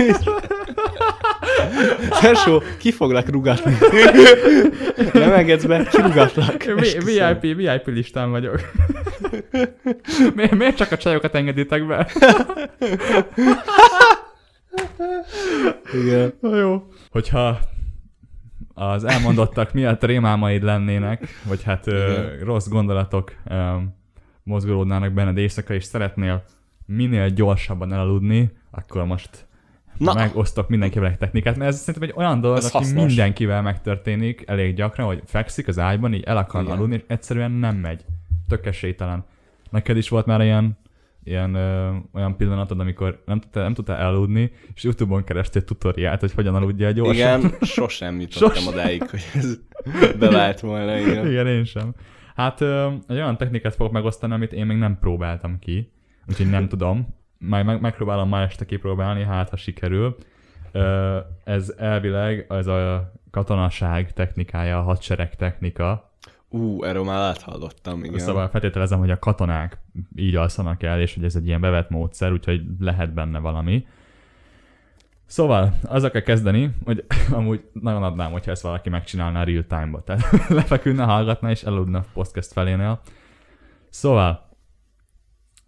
[2.22, 3.74] Tesó, ki foglak rugatni?
[5.14, 6.64] Nem engedsz be, kirugatlak.
[6.64, 8.60] Vi- VIP, VIP listán vagyok.
[10.36, 12.08] Mi, miért csak a csajokat engeditek be?
[15.94, 16.34] Igen.
[16.40, 16.88] Na jó.
[17.10, 17.60] Hogyha
[18.74, 23.76] az elmondottak miatt rémálmaid lennének, vagy hát ö, rossz gondolatok ö,
[24.44, 26.44] mozgolódnának benned éjszaka, és szeretnél
[26.86, 29.30] minél gyorsabban elaludni, akkor most
[29.98, 30.14] Na.
[30.14, 33.06] Megosztok mindenkivel egy technikát, mert ez szerintem egy olyan dolog, Ez ami hasznos.
[33.06, 36.76] mindenkivel megtörténik elég gyakran, hogy fekszik az ágyban, így el akar Igen.
[36.76, 38.06] aludni, és egyszerűen nem megy.
[38.48, 39.26] Tök esélytelen.
[39.70, 40.78] Neked is volt már ilyen,
[41.24, 46.34] ilyen ö, olyan pillanatod, amikor nem tudtál, nem tudtál elaludni, és Youtube-on kerestél tutoriát, hogy
[46.34, 47.40] hogyan aludjál gyorsan.
[47.40, 48.74] Igen, sosem jutottam Sosem.
[48.74, 49.58] odáig, hogy ez
[50.20, 51.28] bevált volna, igen.
[51.28, 51.94] Igen, én sem.
[52.36, 55.92] Hát ö, egy olyan technikát fogok megosztani, amit én még nem próbáltam ki,
[56.30, 57.20] úgyhogy nem tudom.
[57.48, 60.16] Majd meg, megpróbálom ma este kipróbálni, hát ha sikerül.
[61.44, 66.12] Ez elvileg az a katonaság technikája, a hadsereg technika.
[66.50, 68.20] Ú, erről már áthallottam, igen.
[68.20, 69.78] Szóval feltételezem, hogy a katonák
[70.16, 73.86] így alszanak el, és hogy ez egy ilyen bevett módszer, úgyhogy lehet benne valami.
[75.26, 80.04] Szóval, azzal kell kezdeni, hogy amúgy nagyon adnám, hogyha ezt valaki megcsinálná real time-ba.
[80.04, 83.02] Tehát lefeküdne, hallgatna és eludna podcast felénél.
[83.90, 84.50] Szóval,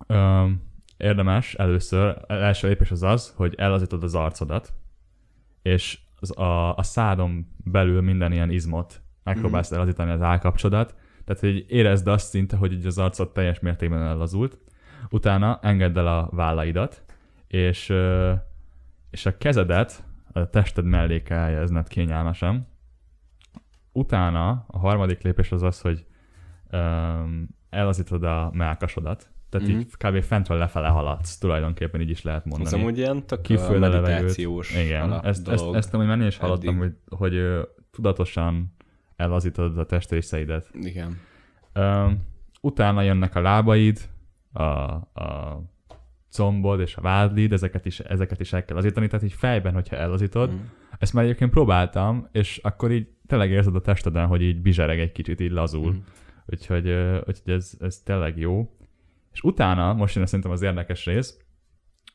[0.08, 0.72] öm,
[1.04, 4.74] érdemes először, első lépés az az, hogy elazítod az arcodat,
[5.62, 9.80] és az a, a szádon belül minden ilyen izmot megpróbálsz Mhm.
[9.80, 14.58] elazítani az állkapcsodat, tehát hogy érezd azt szinte, hogy így az arcod teljes mértékben ellazult,
[15.10, 17.04] utána engedd el a vállaidat,
[17.48, 17.94] és,
[19.10, 22.68] és a kezedet a tested mellé kell helyezned kényelmesen.
[23.92, 26.06] Utána a harmadik lépés az az, hogy
[26.72, 29.78] um, elazítod a melkasodat, Tehát Mhm.
[29.78, 30.22] így kb.
[30.24, 32.66] fentről lefele haladsz, tulajdonképpen így is lehet mondani.
[32.66, 33.80] Az amúgy ilyen tök levegőt.
[33.80, 37.62] meditációs Igen, ezt, ezt, ezt amúgy én is hallottam, hogy, hogy ö,
[37.92, 38.76] tudatosan
[39.16, 40.70] ellazítod a testrészeidet.
[40.82, 41.18] Igen.
[41.74, 42.10] Ö,
[42.62, 44.00] utána jönnek a lábaid,
[44.54, 45.62] a, a
[46.32, 49.96] combod és a vádlid, ezeket is, ezeket is el kell lazítani, tehát így fejben, hogyha
[49.96, 50.52] ellazítod.
[50.52, 50.58] Mm.
[51.00, 55.12] Ezt már egyébként próbáltam, és akkor így tényleg érzed a testeden, hogy így bizsereg egy
[55.12, 55.92] kicsit, így lazul.
[55.92, 55.98] Mm.
[56.46, 56.90] Úgyhogy,
[57.28, 58.76] úgyhogy ez, ez tényleg jó.
[59.34, 61.38] És utána, most jön szerintem az érdekes rész,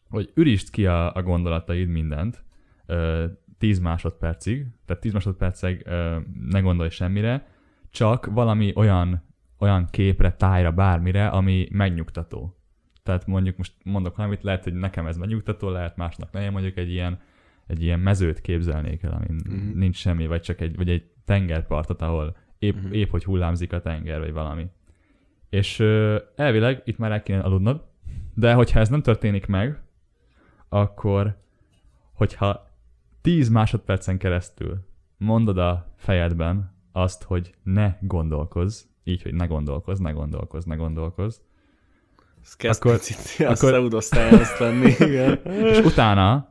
[0.08, 2.44] hogy ürítsd ki a, a gondolataid mindent,
[2.86, 3.24] ö,
[3.58, 6.16] 10 másodpercig, tehát 10 másodpercig ö,
[6.50, 7.46] ne gondolj semmire,
[7.90, 9.22] csak valami olyan,
[9.58, 12.52] olyan képre, tájra, bármire, ami megnyugtató.
[13.02, 16.90] Tehát mondjuk most mondok valamit, lehet, hogy nekem ez megnyugtató, lehet másnak nem, mondjuk egy
[16.90, 17.20] ilyen,
[17.66, 19.78] egy ilyen mezőt képzelnék el, amin Mhm.
[19.78, 22.92] nincs semmi, vagy csak egy, vagy egy tengerpartot, ahol épp, Mhm.
[22.92, 24.66] épp hogy hullámzik a tenger, vagy valami.
[25.48, 25.80] És
[26.36, 27.84] elvileg itt már el kéne aludnod,
[28.34, 29.82] de hogyha ez nem történik meg,
[30.68, 31.36] akkor
[32.12, 32.70] hogyha
[33.20, 40.10] 10 másodpercen keresztül mondod a fejedben azt, hogy ne gondolkozz, így, hogy ne gondolkozz, ne
[40.10, 41.36] gondolkozz, ne gondolkozz,
[42.42, 43.56] Ez kezd Akkor- picit akkor-
[44.58, 45.40] lenni, igen.
[45.72, 46.48] és utána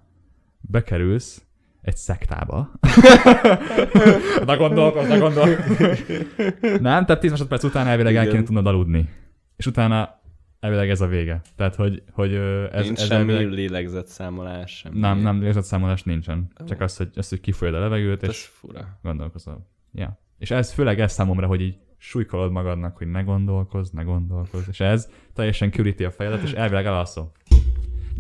[0.62, 1.42] bekerülsz
[1.88, 2.72] egy szektába.
[4.46, 6.00] ne gondolkozz, ne gondolkozz.
[6.80, 9.10] Nem, tehát 10 másodperc után elvileg el kéne tudnod aludni.
[9.56, 10.20] És utána
[10.60, 11.42] elvileg ez a vége.
[11.56, 12.34] Tehát, hogy, hogy
[12.72, 13.54] ez, Nincs ez semmi elvileg...
[13.54, 15.00] lélegzetszámolás, semmi.
[15.00, 16.52] Nem, nem lélegzetszámolás nincsen.
[16.68, 19.00] Csak az, hogy, az, hogy kifolyod a levegőt, Ez és fura.
[19.04, 19.68] gondolkozol.
[19.94, 20.20] Ja.
[20.38, 24.68] És ez főleg ez számomra, hogy így súlykolod magadnak, hogy ne gondolkozz, ne gondolkozz.
[24.70, 27.32] És ez teljesen küríti a fejedet, és elvileg elalszol.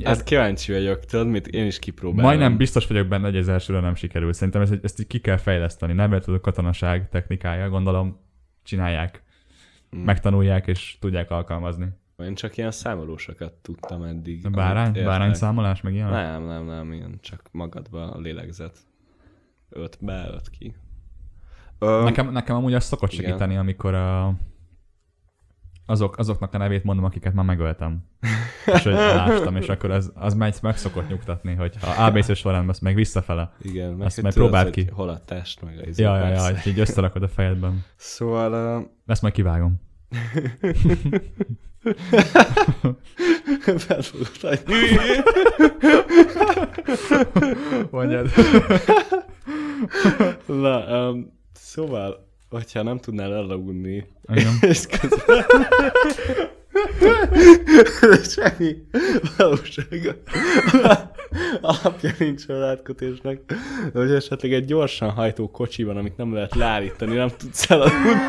[0.03, 1.47] Hát kíváncsi vagyok, tudod mit?
[1.47, 2.25] Én is kipróbálom.
[2.25, 4.33] Majdnem biztos vagyok benne, hogy ez elsőre nem sikerül.
[4.33, 5.93] Szerintem ezt, ezt így ki kell fejleszteni.
[5.93, 8.19] Nem a katonaság technikája, gondolom
[8.63, 9.25] csinálják,
[9.95, 9.99] Mm.
[9.99, 11.87] megtanulják és tudják alkalmazni.
[12.17, 14.45] Én csak ilyen számolósokat tudtam eddig.
[14.45, 16.09] A bárány, bárány számolás, meg ilyen?
[16.09, 18.77] Nem, nem, nem, ilyen csak magadba a lélegzet.
[19.69, 20.75] Öt be, öt ki.
[21.79, 23.25] Ö, Nekem, nekem amúgy az szokott Igen.
[23.25, 24.33] segíteni, amikor a,
[25.89, 28.03] azok, azoknak a nevét mondom, akiket már megöltem.
[28.65, 32.75] és hogy elástam, és akkor az, az megy, meg szokott nyugtatni, hogy ha ABC során
[32.81, 33.53] meg visszafele.
[33.61, 34.87] igen, meg azt majd tudod, próbáld ki.
[34.91, 37.85] Hol a test, meg a izé, Ja, ja, ja, így összerakod a fejedben.
[37.95, 38.77] Szóval...
[38.77, 39.81] Uh, Ezt majd kivágom.
[43.77, 44.73] fel fogod hagyni.
[47.91, 48.29] Mondjad.
[50.45, 54.53] Na, um, szóval, hogyha nem tudnál elaludni, Igen.
[54.71, 55.45] és közben...
[58.35, 58.75] Semmi
[59.37, 60.11] valósága.
[61.61, 63.41] Alapja nincs a látkötésnek.
[63.93, 68.21] De hogy esetleg egy gyorsan hajtó kocsi van, amit nem lehet leállítani, nem tudsz elaludni.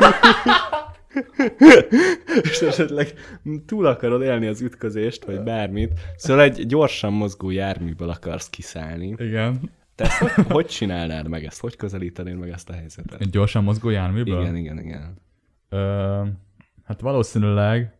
[2.41, 3.13] és esetleg
[3.65, 5.91] túl akarod élni az ütközést, vagy bármit.
[6.15, 9.15] Szóval egy gyorsan mozgó járműből akarsz kiszállni.
[9.17, 9.71] Igen.
[9.99, 11.59] Te ezt hogy, hogy csinálnád meg ezt?
[11.59, 13.21] Hogy közelítenéd meg ezt a helyzetet?
[13.21, 14.41] Egy gyorsan mozgó járműből?
[14.41, 15.17] Igen, igen, igen.
[15.69, 16.25] Ö,
[16.83, 17.99] hát valószínűleg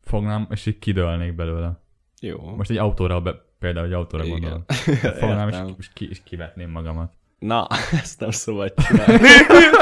[0.00, 1.80] fognám, és így kidőlnék belőle.
[2.20, 2.38] Jó.
[2.38, 4.38] Most egy autóra, be, például egy autóra Igen.
[4.38, 4.64] gondolom.
[5.20, 7.12] Fognám, és, és, ki, és kivetném magamat.
[7.38, 7.66] Na,
[8.02, 9.26] ezt nem szabad csinálni.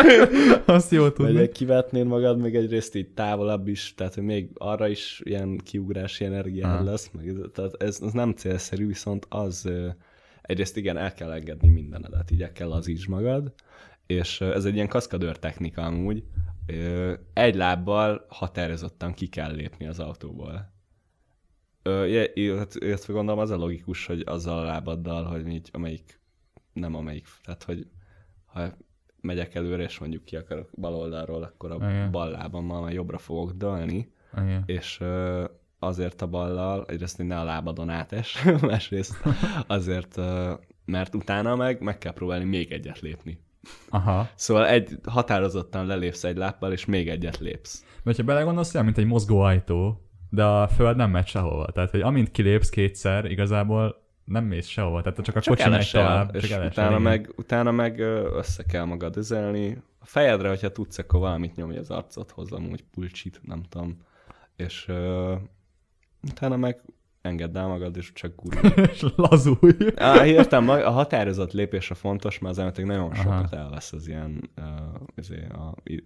[0.66, 1.40] Azt jó Vagy tudni.
[1.40, 6.24] egy kivetnéd magad, meg egyrészt így távolabb is, tehát hogy még arra is ilyen kiugrási
[6.24, 6.82] energiád Aha.
[6.82, 9.68] lesz, meg, tehát ez, ez nem célszerű, viszont az
[10.42, 13.54] egyrészt igen, el kell engedni mindenedet, így el kell lazítsd magad,
[14.06, 16.24] és ez egy ilyen kaszkadőr technika amúgy,
[17.32, 20.72] egy lábbal határozottan ki kell lépni az autóból.
[22.34, 26.20] Illetve gondolom az a logikus, hogy azzal a lábaddal, hogy így, amelyik,
[26.72, 27.86] nem amelyik, tehát hogy
[28.44, 28.72] ha
[29.20, 32.10] megyek előre, és mondjuk ki akarok bal oldalról, akkor a Igen.
[32.10, 34.62] bal lábammal már jobbra fogok dőlni, Igen.
[34.66, 35.02] és
[35.82, 39.18] azért a ballal, egyrészt, hogy ne a lábadon átes, másrészt
[39.66, 40.20] azért,
[40.84, 43.40] mert utána meg meg kell próbálni még egyet lépni.
[43.88, 44.28] Aha.
[44.34, 47.84] Szóval egy határozottan lelépsz egy lábbal, és még egyet lépsz.
[48.02, 51.66] Mert ha belegondolsz, olyan, mint egy mozgó ajtó, de a föld nem megy sehova.
[51.72, 55.02] Tehát, hogy amint kilépsz kétszer, igazából nem mész sehova.
[55.02, 56.34] Tehát csak a Csak kocsi megy tovább.
[56.34, 57.02] és csak utána, igen.
[57.02, 57.98] meg, utána meg
[58.34, 59.82] össze kell magad özelni.
[59.98, 63.96] A fejedre, hogyha tudsz, akkor valamit nyomj az arcodhoz, amúgy pulcsit, nem tudom.
[64.56, 64.90] És
[66.22, 66.82] utána meg
[67.22, 68.72] engedd el magad, és csak gurulj.
[68.92, 69.76] és lazulj.
[69.96, 73.22] Á, értem, a határozott lépés a fontos, mert az elméletileg nagyon Aha.
[73.22, 76.02] sokat elvesz az ilyen uh, a, i-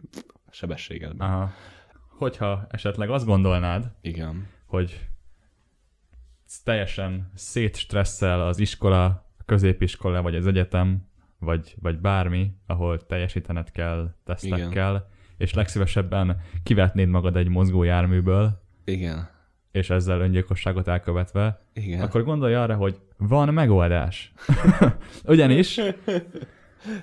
[0.50, 1.30] sebességedben.
[1.30, 1.50] Aha.
[2.08, 4.46] Hogyha esetleg azt gondolnád, Igen.
[4.66, 5.08] hogy
[6.64, 9.04] teljesen szétstresszel az iskola,
[9.38, 17.08] a középiskola, vagy az egyetem, vagy, vagy bármi, ahol teljesítened kell tesztekkel, és legszívesebben kivetnéd
[17.08, 19.28] magad egy mozgó járműből, Igen.
[19.74, 22.00] És ezzel öngyilkosságot elkövetve, Igen.
[22.00, 24.32] akkor gondolj arra, hogy van megoldás.
[25.24, 25.80] Ugyanis,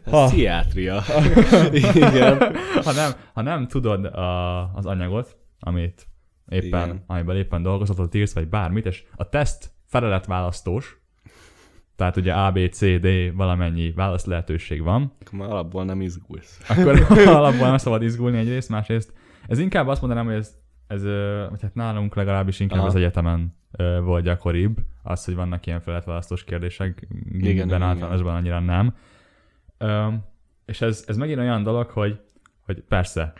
[0.09, 0.25] Ha.
[0.25, 1.01] Pszichiátria.
[1.71, 2.37] Igen.
[2.83, 6.07] ha nem, ha nem tudod a, az anyagot, amit
[6.49, 7.03] éppen, Igen.
[7.07, 10.99] amiben éppen dolgozatot írsz, vagy bármit, és a teszt feleletválasztós,
[11.95, 16.59] tehát ugye A, B, C, D valamennyi válasz lehetőség van, Akkor már alapból nem izgulsz.
[16.69, 19.13] akkor alapból nem szabad izgulni egyrészt, másrészt.
[19.47, 20.53] Ez inkább azt mondanám, hogy ez,
[20.91, 22.87] ez ö, vagy hát nálunk legalábbis inkább Aha.
[22.87, 23.55] az egyetemen
[24.03, 28.95] volt gyakoribb, az, hogy vannak ilyen feleletválasztós kérdések, igen, általánosban annyira nem.
[30.65, 32.19] És ez, ez megint olyan dolog, hogy,
[32.65, 33.33] hogy persze,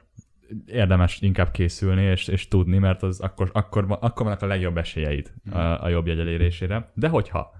[0.65, 5.33] érdemes inkább készülni és, és tudni, mert az akkor, akkor, akkor vannak a legjobb esélyeid
[5.43, 5.55] Mhm.
[5.55, 6.91] a, a jobb jegy elérésére.
[6.93, 7.51] De hogyha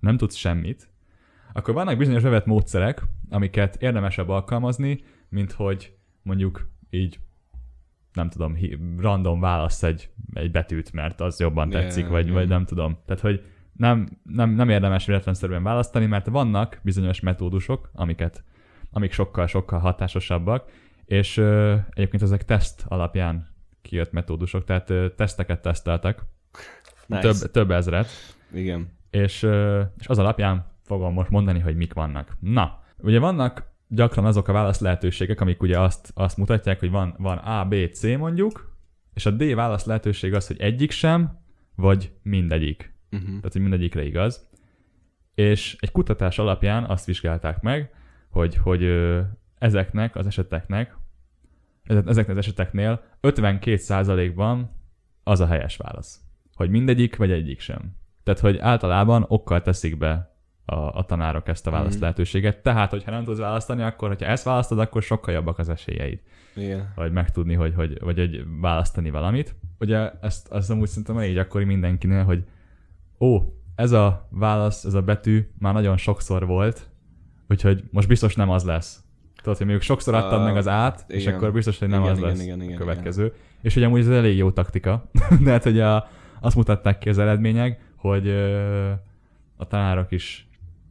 [0.00, 0.88] nem tudsz semmit,
[1.52, 7.18] akkor vannak bizonyos bevett módszerek, amiket érdemesebb alkalmazni, mint hogy mondjuk így
[8.18, 8.56] nem tudom,
[8.98, 12.34] random válasz egy, egy betűt, mert az jobban Igen, tetszik, vagy, igen.
[12.34, 12.98] vagy nem tudom.
[13.06, 18.44] Tehát, hogy nem, nem, nem érdemes véletlenszerűen választani, mert vannak bizonyos metódusok, amiket,
[18.90, 20.70] amik sokkal-sokkal hatásosabbak,
[21.04, 26.22] és ö, egyébként ezek teszt alapján kijött metódusok, tehát ö, teszteket teszteltek,
[27.06, 27.20] Nice.
[27.20, 28.08] több, több ezret,
[28.52, 28.88] Igen.
[29.10, 32.36] és, ö, és az alapján fogom most mondani, hogy mik vannak.
[32.40, 37.14] Na, ugye vannak gyakran azok a válasz lehetőségek, amik ugye azt, azt mutatják, hogy van,
[37.18, 38.76] van A, B, C mondjuk,
[39.14, 41.38] és a D válasz lehetőség az, hogy egyik sem,
[41.74, 42.94] vagy mindegyik.
[43.10, 43.28] Uh-huh.
[43.28, 44.48] Tehát, hogy mindegyikre igaz.
[45.34, 47.90] És egy kutatás alapján azt vizsgálták meg,
[48.30, 49.20] hogy, hogy ö,
[49.58, 50.96] ezeknek az eseteknek,
[51.82, 54.70] eze- ezeknek az eseteknél 52%-ban
[55.22, 56.20] az a helyes válasz.
[56.54, 57.96] Hogy mindegyik, vagy egyik sem.
[58.22, 60.37] Tehát, hogy általában okkal teszik be
[60.70, 62.00] a, a tanárok ezt a válasz Mhm.
[62.00, 62.62] lehetőséget.
[62.62, 66.20] Tehát, hogyha nem tudsz választani, akkor, hogyha ezt választod, akkor sokkal jobbak az esélyeid
[66.56, 66.92] Igen.
[66.94, 69.54] vagy megtudni, hogy, hogy, vagy egy választani valamit.
[69.78, 72.44] Ugye ezt, ezt amúgy szerintem elég gyakori mindenkinél, hogy
[73.20, 73.38] ó,
[73.74, 76.90] ez a válasz, ez a betű már nagyon sokszor volt,
[77.48, 79.02] úgyhogy most biztos nem az lesz.
[79.36, 81.34] Tudod, hogy mondjuk sokszor adtad Ah, meg az át, és igen.
[81.34, 83.32] akkor biztos, hogy nem Igen, az igen, lesz igen, igen, a következő.
[83.62, 85.10] És ugye amúgy ez elég jó taktika,
[85.44, 86.08] de hát ugye a,
[86.40, 88.90] azt mutatták ki az eredmények, hogy ö,
[89.56, 90.47] a tanárok is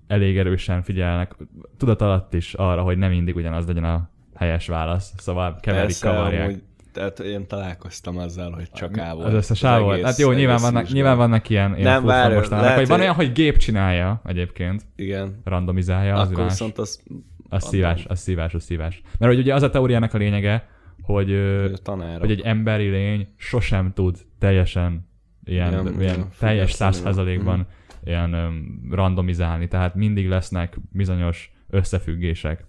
[0.08, 1.36] elég erősen figyelnek,
[1.78, 6.08] tudat alatt is arra, hogy nem mindig ugyanaz legyen a helyes válasz, szóval keverik, Persze,
[6.08, 6.48] kavarják.
[6.48, 6.62] amúgy,
[6.94, 9.28] tehát én találkoztam azzal, hogy csak A volt.
[9.28, 10.04] Az összes A volt.
[10.04, 13.32] Hát jó, nyilván vannak, nyilván vannak ilyen, ilyen Nem, várj, most lehet, van olyan, hogy
[13.32, 15.42] gép csinálja egyébként, Igen.
[15.44, 17.04] randomizálja, az Akkor viszont az,
[17.50, 19.02] Az szívás, az szívás, az szívás.
[19.20, 20.68] Mert hogy ugye az a teóriának a lényege,
[21.02, 22.20] hogy, a tanárok.
[22.20, 25.08] hogy egy emberi lény sosem tud teljesen
[25.44, 27.68] ilyen, Igen, ilyen igen, teljes száz százalékban
[28.08, 32.66] ilyen öm, randomizálni, tehát mindig lesznek bizonyos összefüggések.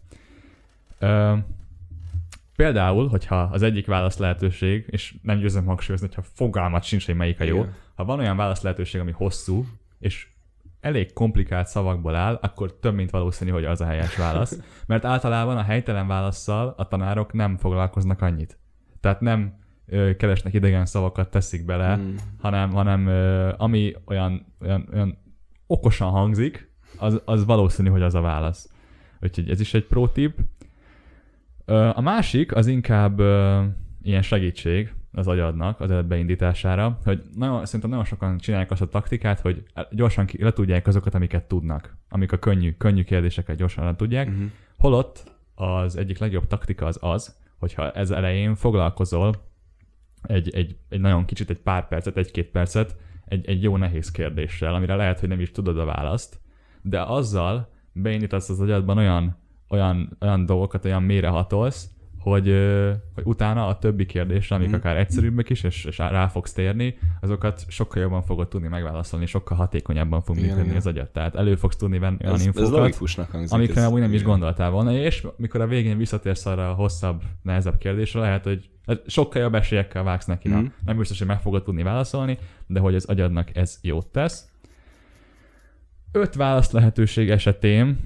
[0.99, 1.35] Ö,
[2.57, 7.41] például, hogyha az egyik válasz lehetőség, és nem győzöm hangsúlyozni, hogyha fogalmat sincs, hogy melyik
[7.41, 7.75] a jó, Igen.
[7.95, 9.67] ha van olyan válasz lehetőség, ami hosszú,
[9.99, 10.27] és
[10.81, 14.59] elég komplikált szavakból áll, akkor több mint valószínű, hogy az a helyes válasz.
[14.87, 18.59] Mert általában a helytelen válaszsal a tanárok nem foglalkoznak annyit.
[19.01, 22.15] Tehát nem ö, keresnek idegen szavakat, teszik bele, Mm.
[22.41, 25.19] hanem, hanem ö, ami olyan, olyan, olyan
[25.69, 28.71] okosan hangzik, az, az valószínű, hogy az a válasz.
[29.23, 30.39] Úgyhogy ez is egy pro tip.
[31.65, 33.21] Ö, A másik az inkább
[34.03, 38.89] ilyen segítség az agyadnak az agyad beindítására, hogy nagyon, szerintem nagyon sokan csinálják azt a
[38.89, 43.85] taktikát, hogy gyorsan ki, le tudják azokat, amiket tudnak, amik a könnyű, könnyű kérdéseket gyorsan
[43.85, 44.45] le tudják, Mhm.
[44.79, 49.35] Holott az egyik legjobb taktika az az, hogyha ez elején foglalkozol
[50.23, 52.97] egy, egy, egy nagyon kicsit, egy pár percet, egy-két percet
[53.29, 56.41] egy, egy jó nehéz kérdéssel, amire lehet, hogy nem is tudod a választ,
[56.83, 59.37] de azzal beindítasz az agyadban olyan,
[59.69, 62.47] olyan, olyan dolgokat, olyan mérehatolsz, hogy,
[63.15, 64.77] hogy utána a többi kérdésre, amik Mhm.
[64.77, 69.57] akár egyszerűbbek is, és, és rá fogsz térni, azokat sokkal jobban fogod tudni megválaszolni, sokkal
[69.57, 71.11] hatékonyabban fog működni az agyad.
[71.11, 72.95] Tehát elő fogsz tudni venni olyan Ez, ez infókat,
[73.31, 73.53] hangzik.
[73.53, 77.23] amikre ez- amúgy nem is gondoltál volna, és mikor a végén visszatérsz arra a hosszabb,
[77.43, 78.71] nehezebb kérdésre, lehet, hogy
[79.07, 80.49] sokkal jobb esélyekkel vágsz neki.
[80.49, 80.65] Mm.
[80.85, 84.49] Nem biztos, hogy meg fogod tudni válaszolni, de hogy az agyadnak ez jót tesz.
[86.13, 87.99] Öt válasz lehetőség esetén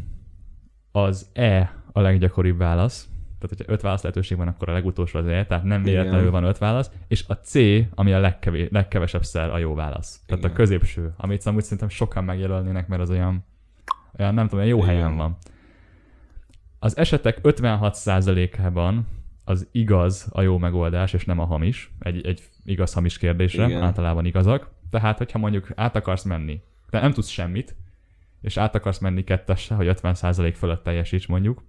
[0.93, 3.07] az E a leggyakoribb válasz.
[3.43, 6.45] Tehát, hogyha öt válasz lehetőség van, akkor a legutolsó az E, tehát nem véletlenül van
[6.45, 7.55] öt válasz, és a C,
[7.95, 10.21] ami a legkevés, legkevesebb szer a jó válasz.
[10.27, 10.55] Tehát Igen.
[10.55, 13.45] a középső, amit amúgy szerintem sokan megjelölnének, mert az olyan,
[14.19, 14.89] olyan nem tudom, olyan jó Igen.
[14.89, 15.37] helyen van.
[16.79, 19.07] Az esetek 56%-ában
[19.45, 21.93] az igaz a jó megoldás, és nem a hamis.
[21.99, 23.83] Egy, egy igaz-hamis kérdésre, Igen.
[23.83, 24.71] általában igazak.
[24.91, 27.77] Tehát, hogyha mondjuk át akarsz menni, de nem tudsz semmit,
[28.41, 31.63] és át akarsz menni kettesre, hogy 50% fölött teljesíts mondjuk,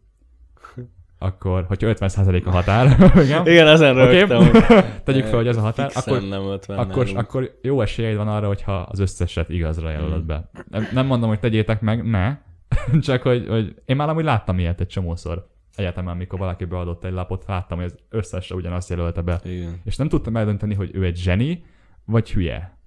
[1.23, 2.85] akkor, hogyha 50% a határ,
[3.25, 4.37] igen, Igen, ezen rögtem.
[4.51, 7.17] hogy tegyük fel, hogy ez a határ, fixen akkor, nem 50 akkor, nálunk.
[7.19, 10.27] akkor jó esélyeid van arra, hogyha az összeset igazra jelölöd Mm.
[10.27, 10.49] be.
[10.69, 12.37] Nem, nem mondom, hogy tegyétek meg, ne,
[13.01, 17.13] csak hogy, hogy én már amúgy láttam ilyet egy csomószor egyetemen, mikor valaki beadott egy
[17.13, 19.39] lapot, láttam, hogy az összesre ugyanazt jelölte be.
[19.43, 19.81] Igen.
[19.83, 21.63] És nem tudtam eldönteni, hogy ő egy zseni,
[22.05, 22.77] vagy hülye.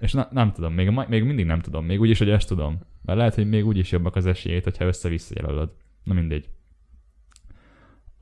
[0.00, 2.78] És na, nem tudom, még, még mindig nem tudom, még úgyis, hogy ezt tudom.
[3.04, 5.70] Mert lehet, hogy még úgyis jobbak az esélyét, hogyha össze-vissza jelölöd.
[6.04, 6.48] Na mindegy.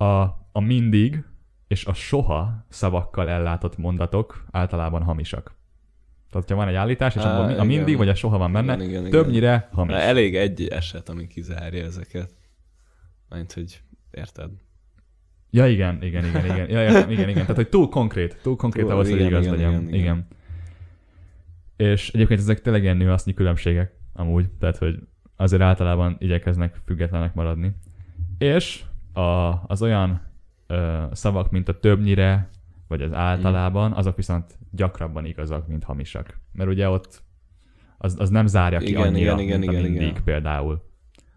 [0.07, 0.23] A,
[0.53, 1.25] a mindig
[1.69, 5.57] és a soha szavakkal ellátott mondatok általában hamisak.
[6.31, 7.67] Tehát, ha van egy állítás, és Á, abban a igen.
[7.67, 9.11] mindig vagy a soha van benne, Igen, igen, igen.
[9.11, 9.95] többnyire hamis.
[9.95, 12.35] Na, elég egy eset, ami kizárja ezeket.
[13.29, 14.51] Mint, hogy érted?
[15.51, 16.71] Ja, igen, igen, igen, igen.
[16.71, 17.41] Ja, értem, igen, igen.
[17.41, 19.71] Tehát, hogy túl konkrét, túl konkrét Túl- ahhoz, hogy igen, igaz igen, legyen.
[19.71, 20.27] igen, Igen, igen.
[21.77, 24.49] És egyébként ezek tényleg ilyen nüansznyi különbségek, amúgy.
[24.59, 24.99] Tehát, hogy
[25.37, 27.73] azért általában igyekeznek függetlenek maradni.
[28.39, 28.85] És
[29.19, 30.21] a, az olyan
[30.67, 32.49] ö, szavak, mint a többnyire,
[32.89, 36.41] vagy az általában, azok viszont gyakrabban igazak, mint hamisak.
[36.53, 37.23] Mert ugye ott
[37.99, 40.25] az, az nem zárja ki Igen, annyira, igen, igen, mint igen, mindig igen.
[40.25, 40.83] például.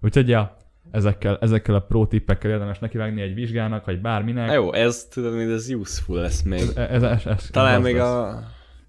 [0.01, 0.57] Úgyhogy ja,
[0.91, 4.51] ezekkel, ezekkel a pro tippekkel érdemes nekivágni egy vizsgának, vagy bárminek.
[4.53, 6.61] Jó, ez tudod, hogy ez useful lesz még.
[6.75, 8.07] Ez, ez, ez, ez, Talán ez még lesz.
[8.07, 8.43] a,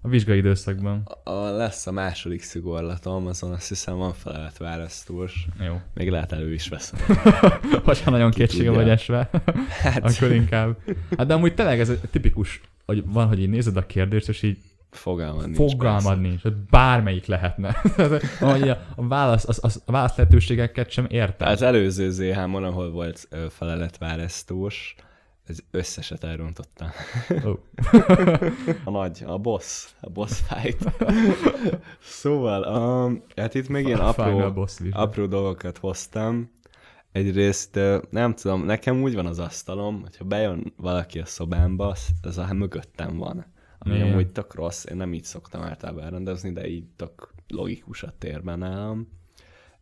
[0.05, 1.07] a vizsgai időszakban.
[1.23, 5.47] a, lesz a második szigorlatom, azon azt hiszem van felelet választós.
[5.59, 5.81] Jó.
[5.93, 6.99] Még lehet elő is veszem.
[7.85, 8.79] Vagy ha nagyon kétsége tudja.
[8.79, 9.29] vagy esve,
[9.83, 10.77] Hát, akkor inkább.
[11.17, 14.41] Hát de amúgy tényleg ez egy tipikus, hogy van, hogy így nézed a kérdést, és
[14.41, 14.57] így
[14.91, 15.57] fogalmad nincs.
[15.57, 17.81] fogalmad nincs, hogy bármelyik lehetne.
[18.39, 21.47] hogy a, a, válasz, az, az, a válasz lehetőségeket sem értem.
[21.47, 24.95] Az előző ZH-mon, ahol volt feleletválasztós,
[25.45, 26.89] ez összeset elrontottam.
[27.45, 27.51] Ó.
[28.83, 30.91] A nagy, a boss, a boss fight.
[32.01, 32.63] szóval,
[33.05, 34.53] um, hát itt még ilyen apró,
[34.91, 36.51] apró dolgokat hoztam.
[37.11, 37.79] Egyrészt
[38.09, 42.53] nem tudom, nekem úgy van az asztalom, hogyha bejön valaki a szobámba, az- ez a
[42.53, 43.45] mögöttem van.
[43.77, 44.11] Ami Igen.
[44.11, 48.59] amúgy tök rossz, én nem így szoktam általában elrendezni, de így tök logikus a térben
[48.59, 49.07] nálam.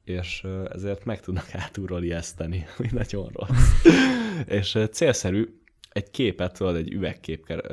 [0.04, 0.43] És
[0.74, 3.86] ezért meg tudnak hátulról ijeszteni, ami nagyon rossz.
[4.60, 5.60] és célszerű
[5.91, 7.72] egy képet, tudod, egy üvegképkeret,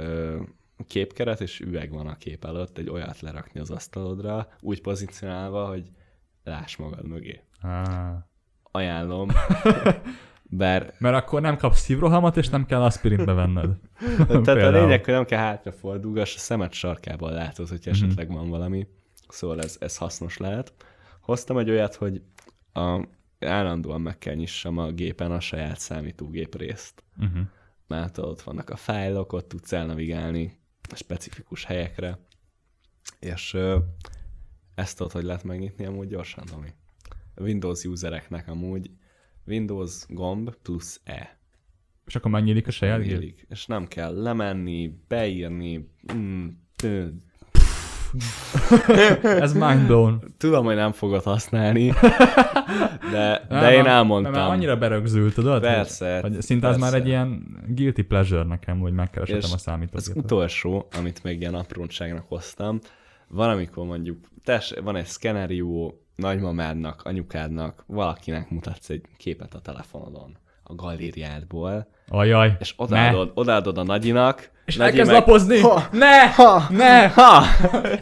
[0.87, 5.91] képkeret, és üveg van a kép előtt, egy olyat lerakni az asztalodra, úgy pozícionálva, hogy
[6.45, 7.41] láss magad mögé.
[7.61, 8.15] Ah.
[8.63, 9.29] Ajánlom.
[10.51, 13.71] Bár Mert akkor nem kapsz szívrohamot, és nem kell aspirint bevenned.
[14.27, 17.89] Tehát a lényeg, hogy nem kell hátrafordulgass, a szemed sarkában látod, hogy Mhm.
[17.89, 18.87] esetleg van valami.
[19.29, 20.73] Szóval ez, ez hasznos lehet.
[21.29, 22.23] Hoztam egy olyat, hogy
[22.73, 23.05] a,
[23.39, 27.05] állandóan meg kell nyissam a gépen a saját számítógép részt.
[27.19, 27.47] Uh-huh.
[27.87, 30.59] Mert ott vannak a fájlok, ott tudsz elnavigálni
[30.91, 32.19] a specifikus helyekre.
[33.21, 33.79] És ö,
[34.75, 36.69] ezt tudod, hogy lehet megnyitni amúgy gyorsan, Domi.
[37.35, 38.91] A Windows usereknek amúgy
[39.47, 41.39] Windows gomb plusz E.
[42.07, 43.19] És akkor megnyílik a saját gép?
[43.19, 46.49] Nyílik, és nem kell lemenni, beírni, mm,
[49.23, 50.35] Ez mind blown.
[50.39, 51.87] tudom, hogy nem fogod használni,
[53.13, 54.33] de, Nem, de én nem, elmondtam.
[54.33, 55.61] Mert annyira berögzült, tudod?
[55.61, 57.05] Persze, Hogy, hogy szinte az már persze.
[57.05, 60.17] egy ilyen guilty pleasure nekem, hogy megkeresetem a Az számítógépet.
[60.25, 62.79] utolsó, amit még ilyen apróságnak hoztam,
[63.29, 70.37] van, amikor mondjuk tes, van egy szkenerió, nagymamádnak, anyukádnak, valakinek mutatsz egy képet a telefonodon,
[70.69, 72.57] a galériádból, Ajaj.
[72.59, 75.59] és odaadod, odaadod a nagyinak, És Nagyi elkezd meg- lapozni.
[75.61, 76.33] Ha, Ne!
[76.33, 77.09] ha, Ne!
[77.09, 77.43] ha!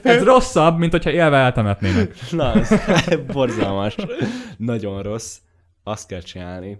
[0.03, 2.15] Ez rosszabb, mint hogyha élve eltemetnének.
[2.31, 2.69] Na, ez
[3.33, 3.97] borzalmas.
[4.57, 5.37] Nagyon rossz.
[5.85, 6.79] Azt kell csinálni,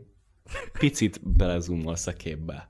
[0.79, 2.69] picit belezumolsz a képbe.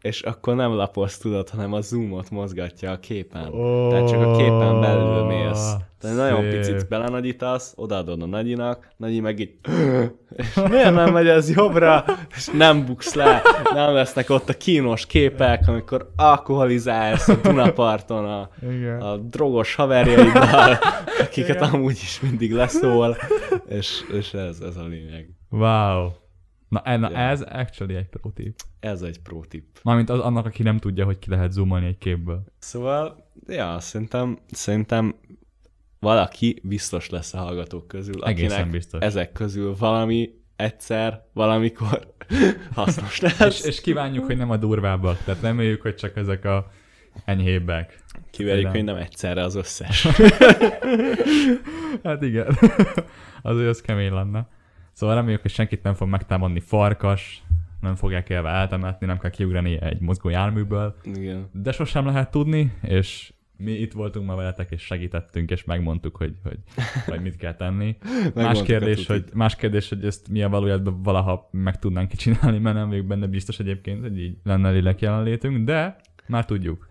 [0.00, 3.54] És akkor nem lapolsz, tudod, hanem a zoomot mozgatja a képen.
[3.54, 5.72] Ó, Tehát csak a képen belül mész.
[6.00, 9.54] Tehát nagyon picit belenagyítasz, odaadod a nagyinak, nagyi meg így,
[10.36, 12.04] és miért nem megy ez jobbra,
[12.36, 13.42] és nem buksz le,
[13.74, 19.00] nem lesznek ott a kínos képek, amikor alkoholizálsz a Dunaparton a, Igen.
[19.00, 20.78] a drogos haverjaiddal,
[21.24, 23.16] akiket amúgy is mindig leszól,
[23.68, 25.28] és, és ez, ez a lényeg.
[25.50, 26.08] Wow.
[26.70, 27.16] Na, e- na Ja.
[27.18, 28.54] ez actually egy pro tip.
[28.80, 29.64] Ez egy pro tip.
[29.82, 32.44] Mármint az, annak, aki nem tudja, hogy ki lehet zoomolni egy képből.
[32.58, 35.14] Szóval, ja, szerintem, szerintem
[35.98, 39.00] valaki biztos lesz a hallgatók közül, Egészen akinek biztos.
[39.00, 42.14] ezek közül valami egyszer, valamikor
[42.74, 43.40] hasznos lesz.
[43.40, 45.22] És, és kívánjuk, hogy nem a durvábbak.
[45.24, 46.70] Tehát reméljük, hogy csak ezek a
[47.24, 47.98] enyhébbek.
[48.30, 50.06] Kiverjük, hogy nem egyszerre az összes.
[52.02, 52.58] Hát igen.
[53.42, 54.48] Azért az kemény lenne.
[55.00, 57.42] Szóval reméljük, hogy senkit nem fog megtámadni farkas,
[57.80, 61.48] nem fogják élve eltemetni, nem kell kiugrani egy mozgó járműből, Igen.
[61.52, 66.34] de sosem lehet tudni, és mi itt voltunk ma veletek, és segítettünk, és megmondtuk, hogy,
[66.42, 66.58] hogy,
[67.06, 67.96] hogy mit kell tenni.
[68.34, 72.76] más kérdés, hogy, más kérdés, hogy ezt mi a valójában valaha meg tudnánk csinálni, mert
[72.76, 75.96] nem vagyok benne biztos egyébként, hogy így lenne lélek jelenlétünk, de
[76.26, 76.88] már tudjuk.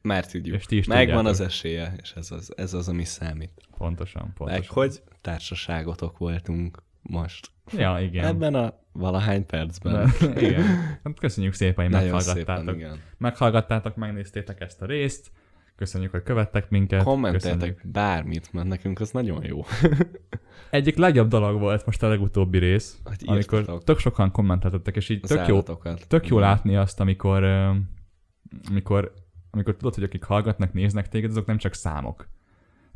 [0.00, 0.56] Már tudjuk.
[0.56, 1.30] És ti is Megvan tudjátok.
[1.30, 3.52] az esélye, és ez az, ez az, ami számít.
[3.78, 4.60] Pontosan, pontosan.
[4.60, 7.50] Meg hogy társaságotok voltunk most.
[7.72, 8.24] Ja, igen.
[8.24, 10.10] Ebben a valahány percben.
[10.20, 10.62] De, igen.
[11.04, 12.64] Hát köszönjük szépen, hogy Nagyon meghallgattátok.
[12.64, 13.00] szépen, igen.
[13.18, 15.30] Meghallgattátok, megnéztétek ezt a részt.
[15.76, 17.02] Köszönjük, hogy követtek minket.
[17.02, 17.80] Kommenteltek Köszönjük.
[17.92, 19.64] bármit, mert nekünk az nagyon jó.
[20.70, 23.84] Egyik legjobb dolog volt most a legutóbbi rész, Hogy amikor írtatok.
[23.84, 26.08] tök sokan kommenteltettek, és így tök jó, állatokat.
[26.08, 27.44] tök jó látni azt, amikor,
[28.70, 29.12] amikor,
[29.50, 32.28] amikor tudod, hogy akik hallgatnak, néznek téged, azok nem csak számok.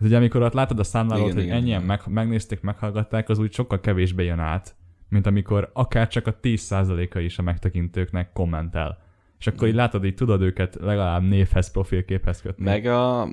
[0.00, 1.86] Ez ugye amikor ott látod a számlálót, Igen, hogy igen, ennyien igen.
[1.86, 4.76] meg, megnézték, meghallgatták, az úgy sokkal kevésbé jön át,
[5.08, 9.04] mint amikor akár csak a 10%-a is a megtekintőknek kommentel.
[9.38, 12.64] És akkor így látod, így tudod őket legalább névhez, profilképhez kötni.
[12.64, 13.28] Meg a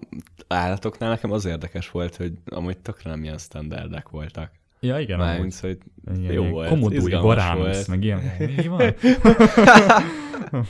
[0.47, 4.51] állatoknál nekem az érdekes volt, hogy amúgy tökre nem ilyen standardek voltak.
[4.79, 5.31] Ja, igen, amúgy.
[5.31, 5.77] Mármint, hogy
[6.15, 7.87] Ilyen, jó ilyen volt, Gorámus, volt.
[7.87, 8.21] meg ilyen.
[8.57, 8.93] Mi van?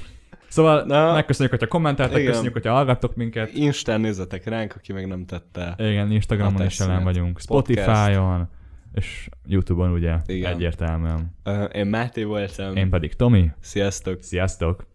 [0.54, 2.28] szóval Na, megköszönjük, hogyha kommenteltek, igen.
[2.30, 3.54] köszönjük, hogyha hallgattok minket.
[3.54, 5.76] Instán nézzetek ránk, aki meg nem tette.
[5.78, 7.40] Igen, Instagramon is jelen vagyunk.
[7.40, 8.48] Spotify-on,
[8.94, 10.54] és Youtube-on ugye Igen.
[10.54, 11.36] egyértelműen.
[11.74, 12.76] Én Máté voltam.
[12.76, 13.52] Én pedig Tomi.
[13.60, 14.22] Sziasztok!
[14.22, 14.86] Sziasztok!